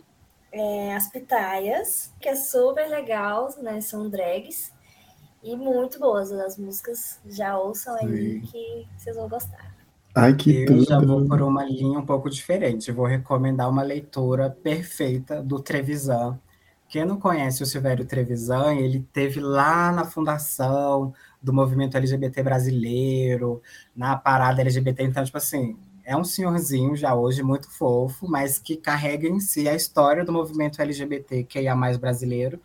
[0.52, 3.82] é, as pitaias, que é super legal, né?
[3.82, 4.72] São drags
[5.44, 7.20] e muito boas as músicas.
[7.26, 8.42] Já ouçam aí Sim.
[8.42, 9.71] que vocês vão gostar.
[10.14, 10.84] Ai, que eu tudo.
[10.84, 12.92] já vou por uma linha um pouco diferente.
[12.92, 16.38] vou recomendar uma leitura perfeita do Trevisan.
[16.90, 23.62] Quem não conhece o Silvério Trevisan, ele teve lá na fundação do movimento LGBT brasileiro,
[23.96, 25.04] na parada LGBT.
[25.04, 29.70] Então, tipo assim, é um senhorzinho já hoje muito fofo, mas que carrega em si
[29.70, 32.60] a história do movimento LGBT que é mais brasileiro.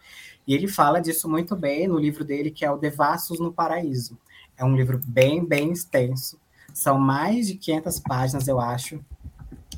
[0.47, 4.19] E ele fala disso muito bem no livro dele, que é o Devassos no Paraíso.
[4.57, 6.39] É um livro bem, bem extenso
[6.77, 9.03] são mais de 500 páginas, eu acho,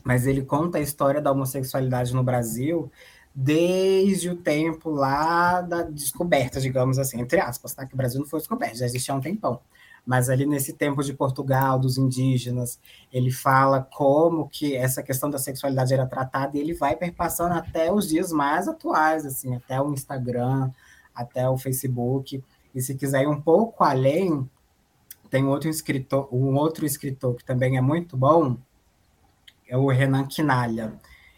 [0.02, 2.90] mas ele conta a história da homossexualidade no Brasil
[3.32, 7.86] desde o tempo lá da descoberta, digamos assim, entre aspas, tá?
[7.86, 9.60] Que o Brasil não foi descoberto, já existia há um tempão.
[10.04, 12.80] Mas ali nesse tempo de Portugal, dos indígenas,
[13.12, 17.92] ele fala como que essa questão da sexualidade era tratada e ele vai perpassando até
[17.92, 20.72] os dias mais atuais, assim, até o Instagram,
[21.14, 22.42] até o Facebook.
[22.74, 24.50] E se quiser ir um pouco além,
[25.30, 28.56] tem outro escritor, um outro escritor que também é muito bom,
[29.68, 30.94] é o Renan Quinalha.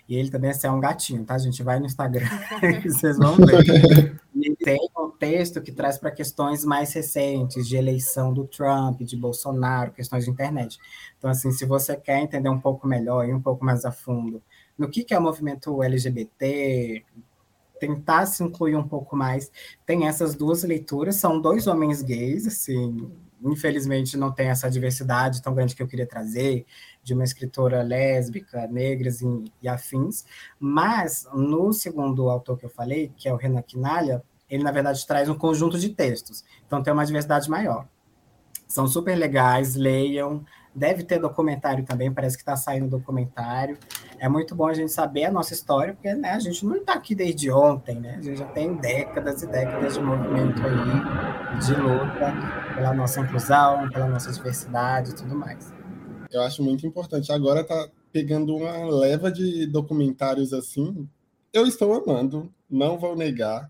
[0.09, 1.39] E ele também é um gatinho, tá?
[1.39, 2.27] Gente vai no Instagram
[2.85, 4.21] vocês vão ver.
[4.35, 9.17] E tem um texto que traz para questões mais recentes, de eleição do Trump, de
[9.17, 10.79] Bolsonaro, questões de internet.
[11.17, 14.43] Então, assim, se você quer entender um pouco melhor e um pouco mais a fundo
[14.81, 17.05] no que, que é o movimento LGBT,
[17.79, 19.53] tentar se incluir um pouco mais,
[19.85, 23.13] tem essas duas leituras, são dois homens gays, assim,
[23.43, 26.67] infelizmente não tem essa diversidade tão grande que eu queria trazer,
[27.03, 30.25] de uma escritora lésbica, negras e, e afins.
[30.59, 35.07] Mas, no segundo autor que eu falei, que é o Renan Quinalha, ele, na verdade,
[35.07, 36.45] traz um conjunto de textos.
[36.67, 37.87] Então, tem uma diversidade maior.
[38.67, 40.45] São super legais, leiam.
[40.75, 43.77] Deve ter documentário também, parece que está saindo documentário.
[44.19, 46.95] É muito bom a gente saber a nossa história, porque né, a gente não está
[46.95, 48.17] aqui desde ontem, né?
[48.19, 52.33] A gente já tem décadas e décadas de movimento aí, de luta
[52.75, 55.73] pela nossa inclusão, pela nossa diversidade e tudo mais.
[56.31, 57.33] Eu acho muito importante.
[57.33, 61.09] Agora tá pegando uma leva de documentários assim.
[61.53, 63.69] Eu estou amando, não vou negar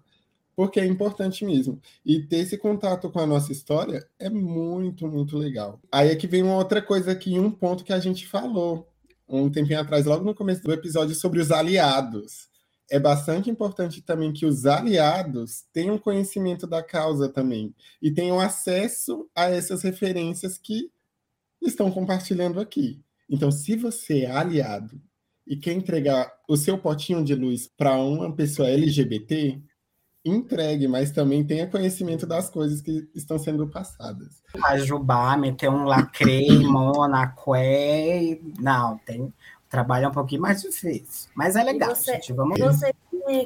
[0.60, 1.80] porque é importante mesmo.
[2.04, 5.80] E ter esse contato com a nossa história é muito, muito legal.
[5.90, 8.86] Aí é que vem uma outra coisa aqui, um ponto que a gente falou
[9.26, 12.50] um tempinho atrás, logo no começo do episódio, sobre os aliados.
[12.90, 19.30] É bastante importante também que os aliados tenham conhecimento da causa também e tenham acesso
[19.34, 20.90] a essas referências que
[21.62, 23.00] estão compartilhando aqui.
[23.30, 25.00] Então, se você é aliado
[25.46, 29.58] e quer entregar o seu potinho de luz para uma pessoa LGBT,
[30.24, 34.42] entregue, mas também tenha conhecimento das coisas que estão sendo passadas.
[34.64, 39.32] Ajubá, meter um lacre, monacué, não, tem
[39.70, 42.66] trabalho é um pouquinho mais difícil, mas é legal, você, gente, vamos ver.
[42.66, 42.92] Você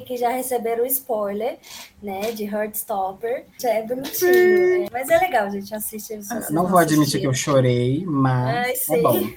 [0.07, 1.59] que já receberam o spoiler,
[2.01, 4.87] né, de Heartstopper, já é bonitinho, né?
[4.91, 6.19] mas é legal, gente, assistir.
[6.31, 9.29] Ah, não vou admitir que eu chorei, mas Ai, é bom.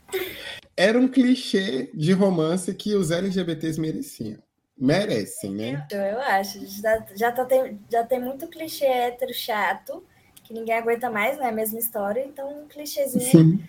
[0.75, 4.39] Era um clichê de romance que os LGBTs mereciam
[4.79, 5.87] merecem, né?
[5.91, 6.65] Eu, eu acho.
[6.67, 10.05] Já, já, tá, tem, já tem muito clichê hétero chato,
[10.45, 11.49] que ninguém aguenta mais, né?
[11.49, 13.61] A mesma história, então um clichêzinho Sim.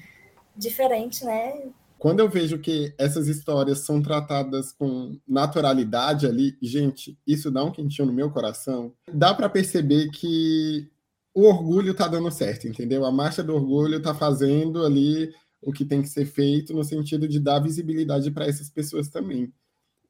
[0.55, 1.69] diferente, né?
[1.97, 7.71] Quando eu vejo que essas histórias são tratadas com naturalidade ali, gente, isso dá um
[7.71, 8.93] quentinho no meu coração.
[9.11, 10.89] Dá para perceber que
[11.33, 13.03] o orgulho tá dando certo, entendeu?
[13.03, 17.27] A marcha do orgulho tá fazendo ali o que tem que ser feito no sentido
[17.27, 19.51] de dar visibilidade para essas pessoas também.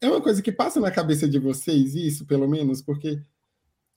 [0.01, 3.21] É uma coisa que passa na cabeça de vocês, isso, pelo menos, porque,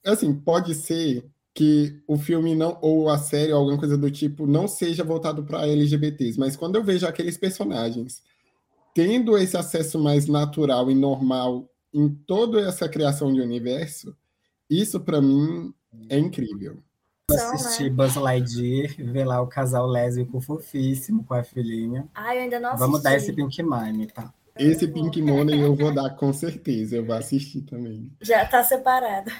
[0.05, 1.25] assim, pode ser
[1.55, 5.45] que o filme não, ou a série, ou alguma coisa do tipo, não seja voltado
[5.45, 8.23] para LGBTs, mas quando eu vejo aqueles personagens
[8.95, 14.17] tendo esse acesso mais natural e normal em toda essa criação de universo,
[14.69, 15.73] isso para mim
[16.09, 16.83] é incrível.
[17.31, 22.09] Assistir Buzz Lightyear, ver lá o casal lésbico fofíssimo com a filhinha.
[22.15, 22.81] Ai, eu ainda não assisti.
[22.81, 24.33] Vamos dar esse Pink Money, tá?
[24.59, 28.11] Esse Pink Money eu vou dar com certeza, eu vou assistir também.
[28.21, 29.31] Já tá separado.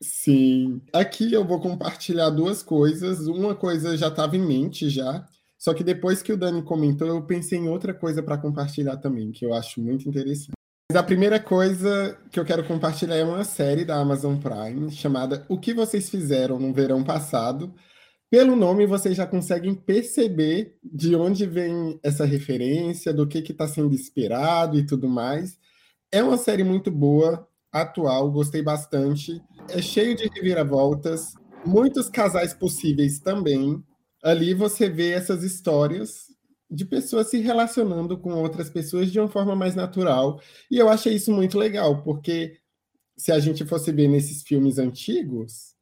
[0.00, 0.80] Sim.
[0.92, 3.26] Aqui eu vou compartilhar duas coisas.
[3.26, 5.26] Uma coisa já estava em mente já,
[5.58, 9.32] só que depois que o Dani comentou, eu pensei em outra coisa para compartilhar também,
[9.32, 10.52] que eu acho muito interessante.
[10.90, 15.44] Mas a primeira coisa que eu quero compartilhar é uma série da Amazon Prime chamada
[15.48, 17.74] O que vocês fizeram no verão passado,
[18.34, 23.94] pelo nome, vocês já conseguem perceber de onde vem essa referência, do que está sendo
[23.94, 25.56] esperado e tudo mais.
[26.10, 29.40] É uma série muito boa, atual, gostei bastante.
[29.68, 33.80] É cheio de reviravoltas, muitos casais possíveis também.
[34.20, 36.24] Ali você vê essas histórias
[36.68, 40.40] de pessoas se relacionando com outras pessoas de uma forma mais natural.
[40.68, 42.58] E eu achei isso muito legal, porque
[43.16, 45.76] se a gente fosse ver nesses filmes antigos,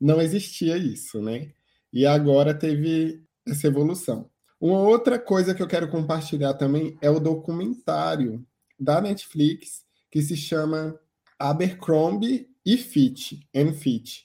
[0.00, 1.52] não existia isso, né?
[1.92, 4.30] E agora teve essa evolução.
[4.60, 8.44] Uma outra coisa que eu quero compartilhar também é o documentário
[8.78, 10.98] da Netflix que se chama
[11.38, 14.24] Abercrombie e Fitch, and Fitch,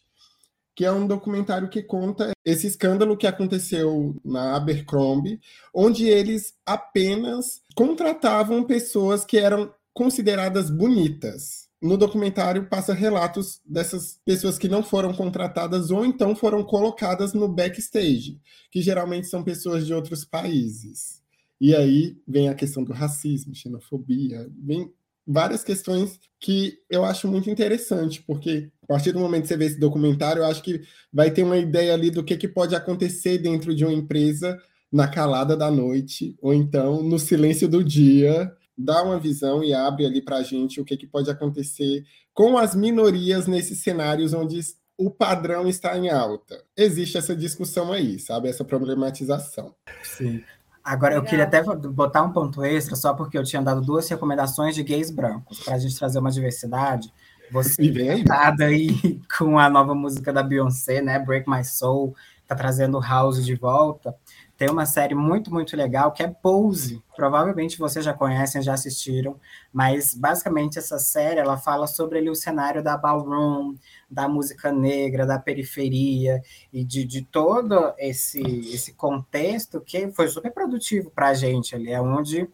[0.76, 5.40] que é um documentário que conta esse escândalo que aconteceu na Abercrombie,
[5.74, 14.58] onde eles apenas contratavam pessoas que eram consideradas bonitas no documentário passa relatos dessas pessoas
[14.58, 18.40] que não foram contratadas ou então foram colocadas no backstage,
[18.72, 21.22] que geralmente são pessoas de outros países.
[21.60, 24.92] E aí vem a questão do racismo, xenofobia, vem
[25.26, 29.66] várias questões que eu acho muito interessante, porque a partir do momento que você vê
[29.66, 30.82] esse documentário, eu acho que
[31.12, 34.58] vai ter uma ideia ali do que, que pode acontecer dentro de uma empresa
[34.92, 40.06] na calada da noite, ou então no silêncio do dia, dá uma visão e abre
[40.06, 42.04] ali para a gente o que, que pode acontecer
[42.34, 44.60] com as minorias nesses cenários onde
[44.98, 46.64] o padrão está em alta.
[46.76, 48.50] Existe essa discussão aí, sabe?
[48.50, 49.74] Essa problematização.
[50.04, 50.44] Sim.
[50.84, 54.76] Agora, eu queria até botar um ponto extra, só porque eu tinha dado duas recomendações
[54.76, 57.12] de gays brancos, para a gente trazer uma diversidade.
[57.52, 58.24] Você aí.
[58.64, 61.18] aí com a nova música da Beyoncé, né?
[61.18, 62.16] Break My Soul,
[62.48, 64.16] tá trazendo o House de volta,
[64.58, 67.04] tem uma série muito, muito legal que é Pose.
[67.16, 69.40] Provavelmente vocês já conhecem, já assistiram,
[69.72, 73.76] mas basicamente essa série ela fala sobre ali, o cenário da ballroom,
[74.10, 76.42] da música negra, da periferia
[76.72, 81.92] e de, de todo esse, esse contexto que foi super produtivo para a gente ali,
[81.92, 82.48] é onde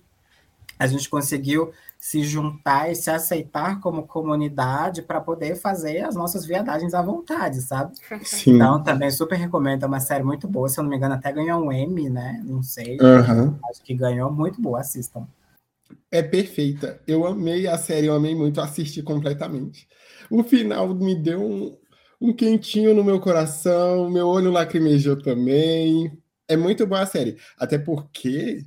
[0.80, 1.72] a gente conseguiu
[2.02, 7.62] se juntar e se aceitar como comunidade para poder fazer as nossas viadagens à vontade,
[7.62, 7.94] sabe?
[8.24, 8.56] Sim.
[8.56, 11.32] Então, também super recomendo, é uma série muito boa, se eu não me engano, até
[11.32, 12.42] ganhou um Emmy, né?
[12.44, 12.98] Não sei.
[13.00, 13.56] Uhum.
[13.70, 15.28] Acho que ganhou, muito boa, assistam.
[16.12, 17.00] É perfeita.
[17.06, 19.88] Eu amei a série, eu amei muito, assisti completamente.
[20.28, 21.78] O final me deu um,
[22.20, 26.12] um quentinho no meu coração, meu olho lacrimejou também.
[26.48, 27.38] É muito boa a série.
[27.60, 28.66] Até porque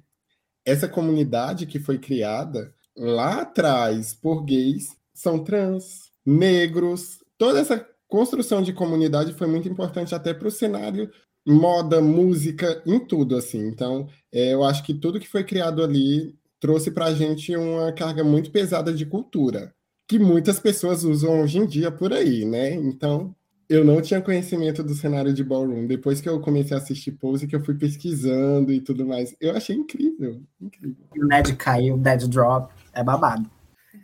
[0.65, 7.19] essa comunidade que foi criada lá atrás por gays são trans, negros.
[7.39, 11.11] Toda essa construção de comunidade foi muito importante até para o cenário
[11.47, 13.67] moda, música, em tudo assim.
[13.67, 17.93] Então, é, eu acho que tudo que foi criado ali trouxe para a gente uma
[17.93, 19.75] carga muito pesada de cultura
[20.07, 22.75] que muitas pessoas usam hoje em dia por aí, né?
[22.75, 23.35] Então,
[23.69, 25.87] eu não tinha conhecimento do cenário de ballroom.
[25.87, 29.57] Depois que eu comecei a assistir Pose, que eu fui pesquisando e tudo mais, eu
[29.57, 31.07] achei incrível, incrível.
[31.17, 33.51] O Ned caiu, o Dead Drop, é babado.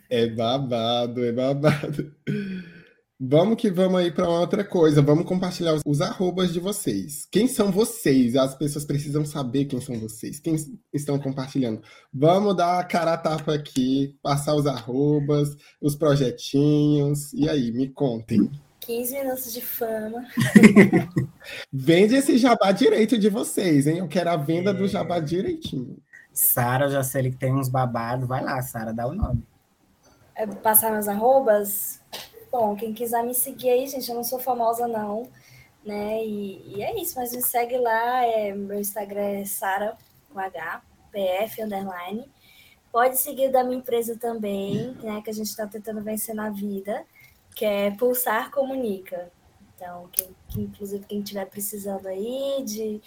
[0.09, 2.14] É babado, é babado.
[3.22, 5.03] Vamos que vamos aí para outra coisa.
[5.03, 7.28] Vamos compartilhar os, os, arrobas de vocês.
[7.30, 8.34] Quem são vocês?
[8.34, 10.41] As pessoas precisam saber quem são vocês.
[10.41, 10.57] Quem
[10.91, 11.82] estão compartilhando?
[12.11, 17.30] Vamos dar a cara a tapa aqui, passar os arrobas, os projetinhos.
[17.34, 18.51] E aí, me contem.
[18.80, 20.26] 15 minutos de fama.
[21.70, 23.99] Vende esse jabá direito de vocês, hein?
[23.99, 24.74] Eu quero a venda é.
[24.74, 25.99] do jabá direitinho.
[26.41, 28.26] Sara, já sei que tem uns babados.
[28.26, 29.47] Vai lá, Sara, dá o nome.
[30.34, 32.01] É passar meus arrobas?
[32.51, 35.28] Bom, quem quiser me seguir aí, gente, eu não sou famosa, não.
[35.84, 36.24] Né?
[36.24, 38.24] E, e é isso, mas me segue lá.
[38.24, 39.97] É, meu Instagram é Sara
[40.32, 40.82] com H,
[41.12, 42.24] PF underline.
[42.91, 45.20] Pode seguir da minha empresa também, né?
[45.22, 47.05] Que a gente está tentando vencer na vida
[47.55, 49.30] que é Pulsar Comunica.
[49.76, 53.01] Então, que, que inclusive quem estiver precisando aí de,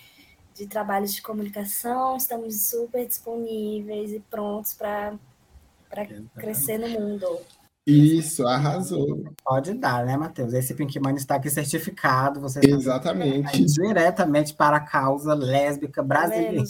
[0.54, 5.18] de trabalhos de comunicação, estamos super disponíveis e prontos para
[6.36, 7.28] crescer no mundo.
[7.86, 9.26] Isso, arrasou.
[9.44, 10.54] Pode dar, né, Matheus?
[10.54, 12.40] Esse Pink Money está aqui certificado.
[12.40, 13.66] Você Exatamente.
[13.66, 16.64] diretamente para a causa lésbica tá brasileira.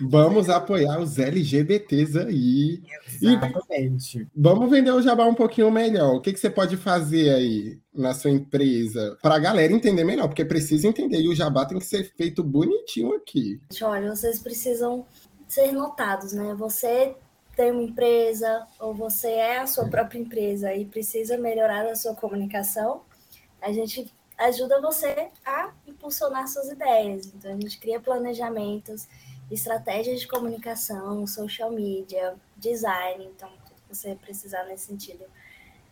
[0.00, 2.82] Vamos apoiar os LGBTs aí.
[3.20, 4.18] Exatamente.
[4.18, 6.14] E vamos vender o jabá um pouquinho melhor.
[6.14, 10.28] O que, que você pode fazer aí na sua empresa para a galera entender melhor?
[10.28, 13.60] Porque precisa entender e o jabá tem que ser feito bonitinho aqui.
[13.82, 15.06] Olha, vocês precisam
[15.46, 16.54] ser notados, né?
[16.58, 17.14] Você
[17.56, 22.14] tem uma empresa ou você é a sua própria empresa e precisa melhorar a sua
[22.14, 23.02] comunicação,
[23.60, 27.26] a gente ajuda você a impulsionar suas ideias.
[27.26, 29.06] Então, a gente cria planejamentos
[29.52, 35.24] estratégias de comunicação, social media, design, então tudo que você precisar nesse sentido,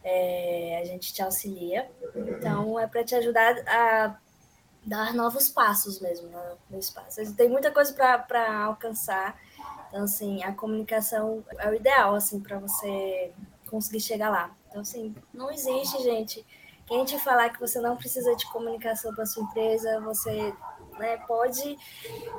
[0.02, 1.90] é, a gente te auxilia.
[2.14, 4.16] Então é para te ajudar a
[4.84, 7.34] dar novos passos mesmo no, no espaço.
[7.34, 7.92] Tem muita coisa
[8.26, 9.38] para alcançar,
[9.88, 13.30] então assim a comunicação é o ideal assim para você
[13.68, 14.56] conseguir chegar lá.
[14.68, 16.44] Então assim não existe gente
[16.90, 20.52] quem te falar que você não precisa de comunicação para sua empresa, você
[21.00, 21.16] né?
[21.26, 21.76] Pode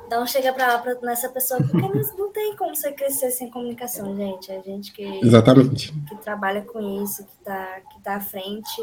[0.08, 3.30] dar um chega para lá pra, nessa pessoa, porque não, não tem como você crescer
[3.30, 4.50] sem comunicação, gente.
[4.50, 5.92] A gente que, Exatamente.
[6.08, 8.80] que trabalha com isso, que está que tá à frente,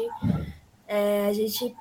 [0.86, 1.74] é, a gente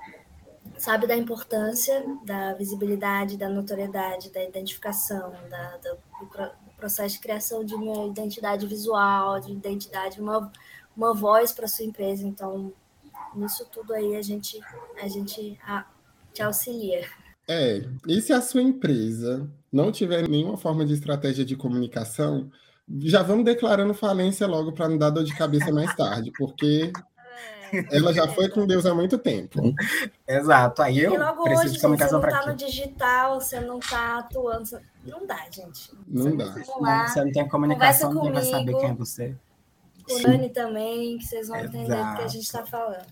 [0.78, 7.66] sabe da importância da visibilidade, da notoriedade, da identificação, da, do, do processo de criação
[7.66, 10.52] de uma identidade visual, de identidade, uma,
[10.96, 12.26] uma voz para sua empresa.
[12.26, 12.72] Então,
[13.36, 14.60] nisso tudo aí a gente,
[15.02, 15.86] a gente a,
[16.34, 17.08] te auxilia.
[17.50, 22.52] É, e se a sua empresa não tiver nenhuma forma de estratégia de comunicação,
[23.02, 26.94] já vamos declarando falência logo para não dar dor de cabeça mais tarde, porque
[27.74, 27.98] é.
[27.98, 29.74] ela já foi com Deus há muito tempo.
[30.28, 30.84] Exato.
[30.84, 33.60] Aí eu e logo preciso hoje, de comunicação para Você não está no digital, você
[33.60, 34.80] não está atuando.
[35.04, 35.92] Não dá, gente.
[36.08, 36.56] Não você dá.
[36.80, 39.36] Lá, você não tem comunicação, ninguém vai saber quem é você.
[40.08, 41.78] Com o Nani também, que vocês vão Exato.
[41.78, 43.08] entender do que a gente está falando.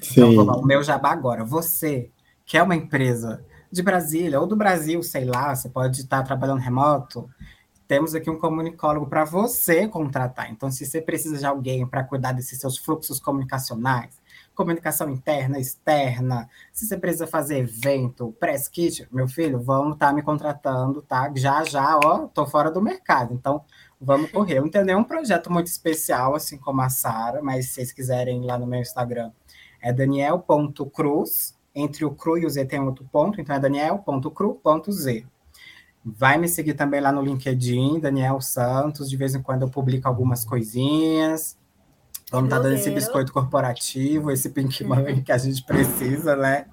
[0.00, 0.32] Sim.
[0.32, 1.44] Então, o meu jabá agora.
[1.44, 2.10] Você
[2.46, 6.60] que é uma empresa de Brasília ou do Brasil, sei lá, você pode estar trabalhando
[6.60, 7.28] remoto.
[7.88, 10.50] Temos aqui um comunicólogo para você contratar.
[10.50, 14.20] Então, se você precisa de alguém para cuidar desses seus fluxos comunicacionais,
[14.56, 20.12] comunicação interna, externa, se você precisa fazer evento, press kit, meu filho, vamos estar tá
[20.12, 21.30] me contratando, tá?
[21.36, 23.32] Já, já, ó, tô fora do mercado.
[23.34, 23.62] Então,
[24.00, 24.58] vamos correr.
[24.58, 28.42] Eu não tenho nenhum projeto muito especial, assim como a Sara, mas se vocês quiserem
[28.42, 29.30] ir lá no meu Instagram,
[29.80, 35.26] é daniel.cruz, Entre o cru e o Z tem outro ponto, então é daniel.cru.z.
[36.02, 39.10] Vai me seguir também lá no LinkedIn, Daniel Santos.
[39.10, 41.58] De vez em quando eu publico algumas coisinhas.
[42.30, 46.66] Vamos estar tá dando esse biscoito corporativo, esse pink money que a gente precisa, né?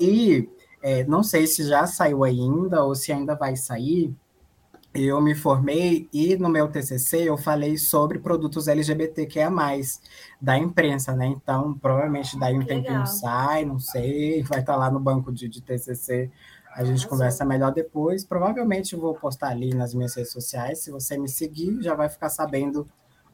[0.00, 0.48] E
[0.82, 4.14] é, não sei se já saiu ainda ou se ainda vai sair.
[4.94, 9.50] Eu me formei e no meu TCC eu falei sobre produtos LGBTQIA+,
[10.40, 11.26] da imprensa, né?
[11.26, 15.48] Então, provavelmente daí um tempinho sai, não sei, vai estar tá lá no banco de,
[15.48, 16.30] de TCC
[16.74, 18.24] a gente conversa melhor depois.
[18.24, 20.80] Provavelmente vou postar ali nas minhas redes sociais.
[20.80, 22.88] Se você me seguir, já vai ficar sabendo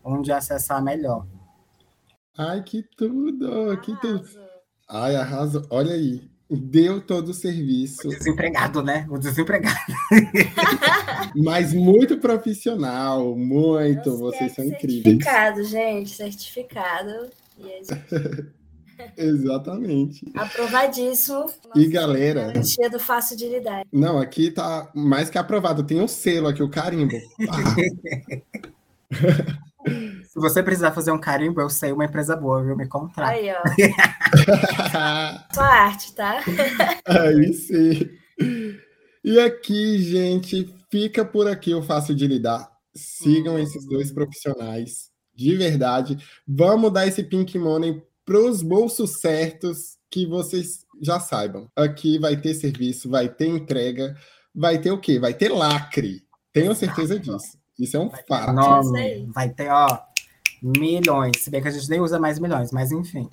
[0.04, 1.26] onde acessar melhor.
[2.36, 3.76] Ai, que tudo!
[3.80, 4.28] Que tudo!
[4.86, 5.62] Ai, arrasou.
[5.70, 6.29] Olha aí.
[6.50, 8.08] Deu todo o serviço.
[8.08, 9.06] O desempregado, né?
[9.08, 9.78] O desempregado.
[11.36, 14.18] Mas muito profissional, muito.
[14.18, 15.04] Vocês são incríveis.
[15.04, 16.10] Certificado, gente.
[16.10, 17.30] Certificado.
[17.56, 17.80] E é
[19.16, 20.26] Exatamente.
[20.34, 21.46] Aprovadíssimo.
[21.76, 22.48] E galera.
[22.48, 23.84] Garantia do fácil de lidar.
[23.92, 25.84] Não, aqui tá mais que aprovado.
[25.84, 27.16] Tem um selo aqui, o carimbo.
[30.30, 32.76] Se você precisar fazer um carimbo, eu sei uma empresa boa, viu?
[32.76, 33.32] Me contrata.
[33.32, 33.62] Aí, ó.
[35.52, 36.38] Sua arte, tá?
[37.04, 38.08] Aí sim.
[39.24, 42.70] E aqui, gente, fica por aqui o fácil de lidar.
[42.94, 45.10] Sigam esses dois profissionais.
[45.34, 46.16] De verdade.
[46.46, 51.68] Vamos dar esse pink money para os bolsos certos que vocês já saibam.
[51.74, 54.16] Aqui vai ter serviço, vai ter entrega,
[54.54, 55.18] vai ter o quê?
[55.18, 56.22] Vai ter lacre.
[56.52, 57.58] Tenho certeza disso.
[57.76, 58.54] Isso é um fato.
[59.34, 59.98] Vai ter, ó,
[60.62, 61.42] milhões.
[61.42, 63.28] Se bem que a gente nem usa mais milhões, mas enfim.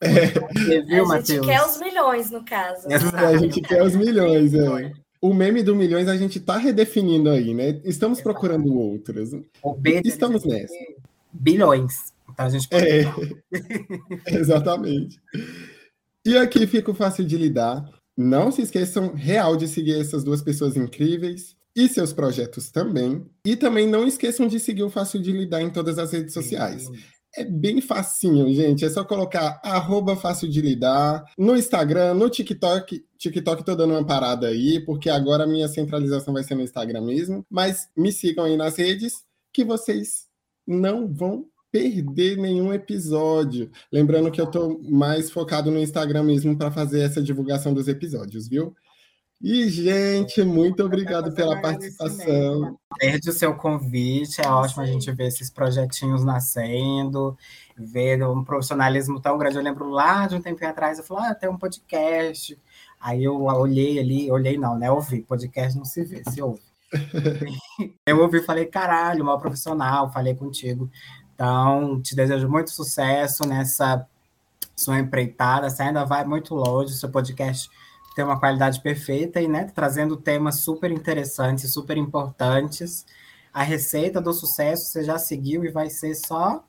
[0.00, 0.26] É.
[0.28, 2.86] Você viu, a gente quer os milhões, no caso.
[3.14, 4.92] A gente quer os milhões, é.
[5.20, 7.78] O meme do milhões a gente está redefinindo aí, né?
[7.84, 9.32] Estamos procurando outras.
[10.02, 10.72] Estamos nessa.
[11.30, 12.14] Bilhões.
[12.32, 12.86] Então a gente pode...
[12.86, 13.04] É,
[14.34, 15.20] exatamente.
[16.24, 17.86] E aqui fica fácil de lidar.
[18.16, 23.24] Não se esqueçam real de seguir essas duas pessoas incríveis e seus projetos também.
[23.44, 26.88] E também não esqueçam de seguir o Fácil de Lidar em todas as redes sociais.
[27.36, 28.84] É bem facinho, gente.
[28.84, 33.04] É só colocar arroba fácil de lidar no Instagram, no TikTok.
[33.16, 37.02] TikTok tô dando uma parada aí, porque agora a minha centralização vai ser no Instagram
[37.02, 37.46] mesmo.
[37.48, 40.26] Mas me sigam aí nas redes que vocês
[40.66, 43.70] não vão perder nenhum episódio.
[43.92, 48.48] Lembrando que eu estou mais focado no Instagram mesmo para fazer essa divulgação dos episódios,
[48.48, 48.74] viu?
[49.42, 52.78] E, gente, muito obrigado pela participação.
[52.98, 57.38] Perde o seu convite, é ótimo a gente ver esses projetinhos nascendo,
[57.74, 59.56] ver um profissionalismo tão grande.
[59.56, 62.58] Eu lembro lá de um tempo atrás, eu falei, ah, tem um podcast.
[63.00, 64.90] Aí eu olhei ali, olhei não, né?
[64.90, 66.60] Ouvi, podcast não se vê, se ouve.
[68.04, 70.90] eu ouvi e falei, caralho, mal profissional, falei contigo.
[71.34, 74.06] Então, te desejo muito sucesso nessa
[74.76, 75.70] sua empreitada.
[75.70, 77.70] Você ainda vai muito longe, seu podcast
[78.20, 83.06] tem uma qualidade perfeita e, né, trazendo temas super interessantes, super importantes.
[83.50, 86.62] A receita do sucesso você já seguiu e vai ser só.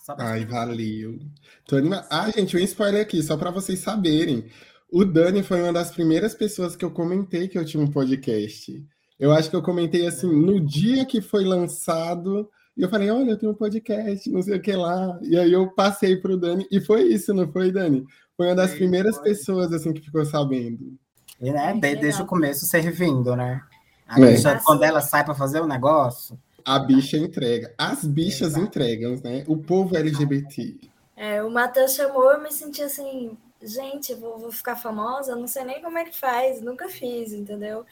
[0.00, 1.18] só Ai, valeu.
[1.66, 2.06] Tô anima...
[2.08, 4.46] Ah, gente, um spoiler aqui, só para vocês saberem.
[4.88, 8.86] O Dani foi uma das primeiras pessoas que eu comentei que eu tinha um podcast.
[9.18, 13.32] Eu acho que eu comentei assim, no dia que foi lançado, e eu falei, olha,
[13.32, 15.18] eu tenho um podcast, não sei o que lá.
[15.22, 18.04] E aí eu passei para o Dani, e foi isso, não foi, Dani?
[18.36, 19.24] Foi uma das Sim, primeiras foi.
[19.24, 20.96] pessoas assim que ficou sabendo.
[21.40, 23.60] E né, desde, desde o começo servindo, né?
[24.06, 24.32] A é.
[24.32, 26.38] bicha, quando ela sai para fazer o um negócio.
[26.64, 27.74] A bicha entrega.
[27.76, 28.64] As bichas Exato.
[28.64, 29.44] entregam, né?
[29.48, 30.78] O povo LGBT.
[31.16, 35.64] É, o Matheus chamou, eu me senti assim, gente, vou, vou ficar famosa, não sei
[35.64, 37.84] nem como é que faz, nunca fiz, entendeu?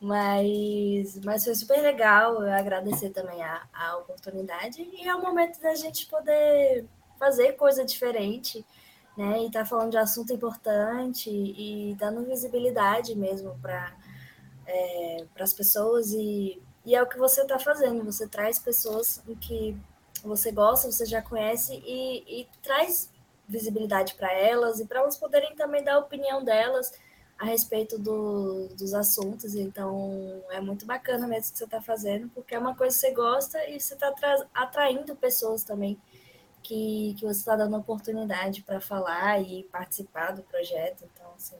[0.00, 2.42] Mas, mas foi super legal.
[2.42, 4.82] Eu agradecer também a, a oportunidade.
[4.82, 6.84] E é o momento da gente poder
[7.18, 8.64] fazer coisa diferente,
[9.16, 9.44] né?
[9.44, 13.94] E tá falando de assunto importante e dando visibilidade mesmo para
[14.66, 16.12] é, as pessoas.
[16.12, 18.04] E, e é o que você está fazendo.
[18.04, 19.76] Você traz pessoas que
[20.22, 23.10] você gosta, você já conhece e, e traz
[23.48, 26.92] visibilidade para elas e para elas poderem também dar a opinião delas
[27.38, 29.54] a respeito do, dos assuntos.
[29.54, 33.12] Então, é muito bacana mesmo que você está fazendo, porque é uma coisa que você
[33.12, 34.12] gosta e você está
[34.54, 35.98] atraindo pessoas também
[36.66, 41.04] que, que você está dando oportunidade para falar e participar do projeto.
[41.04, 41.56] Então, assim,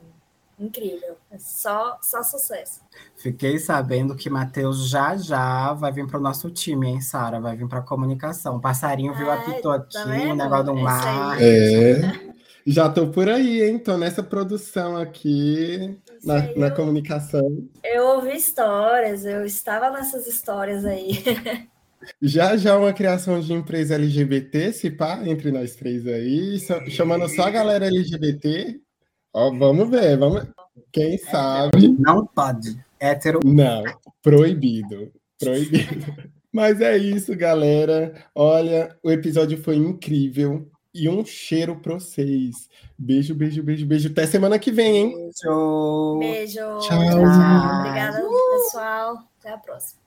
[0.58, 1.16] incrível.
[1.30, 2.80] É só, só sucesso.
[3.16, 7.40] Fiquei sabendo que Matheus já já vai vir para o nosso time, hein, Sara?
[7.40, 8.56] Vai vir para a comunicação.
[8.56, 11.40] O passarinho viu, apitou aqui, tá o negócio do mar.
[11.40, 12.34] É.
[12.66, 13.78] Já tô por aí, hein?
[13.78, 17.64] Tô nessa produção aqui, na, na comunicação.
[17.84, 21.22] Eu ouvi histórias, eu estava nessas histórias aí.
[22.20, 26.58] Já já uma criação de empresa LGBT, se pá, entre nós três aí,
[26.90, 28.80] chamando só a galera LGBT.
[29.32, 30.46] Ó, vamos ver, vamos.
[30.92, 31.88] Quem sabe?
[31.98, 32.78] Não pode.
[32.98, 33.40] Hétero.
[33.44, 33.84] Não,
[34.22, 35.12] proibido.
[35.38, 36.14] Proibido.
[36.52, 38.14] Mas é isso, galera.
[38.34, 40.66] Olha, o episódio foi incrível.
[40.94, 42.70] E um cheiro pra vocês.
[42.98, 44.08] Beijo, beijo, beijo, beijo.
[44.08, 45.12] Até semana que vem, hein?
[45.14, 46.18] Beijo.
[46.18, 46.60] Beijo.
[46.78, 46.80] Tchau.
[46.80, 47.80] Tchau.
[47.80, 48.22] Obrigada,
[48.54, 49.18] pessoal.
[49.38, 50.05] Até a próxima.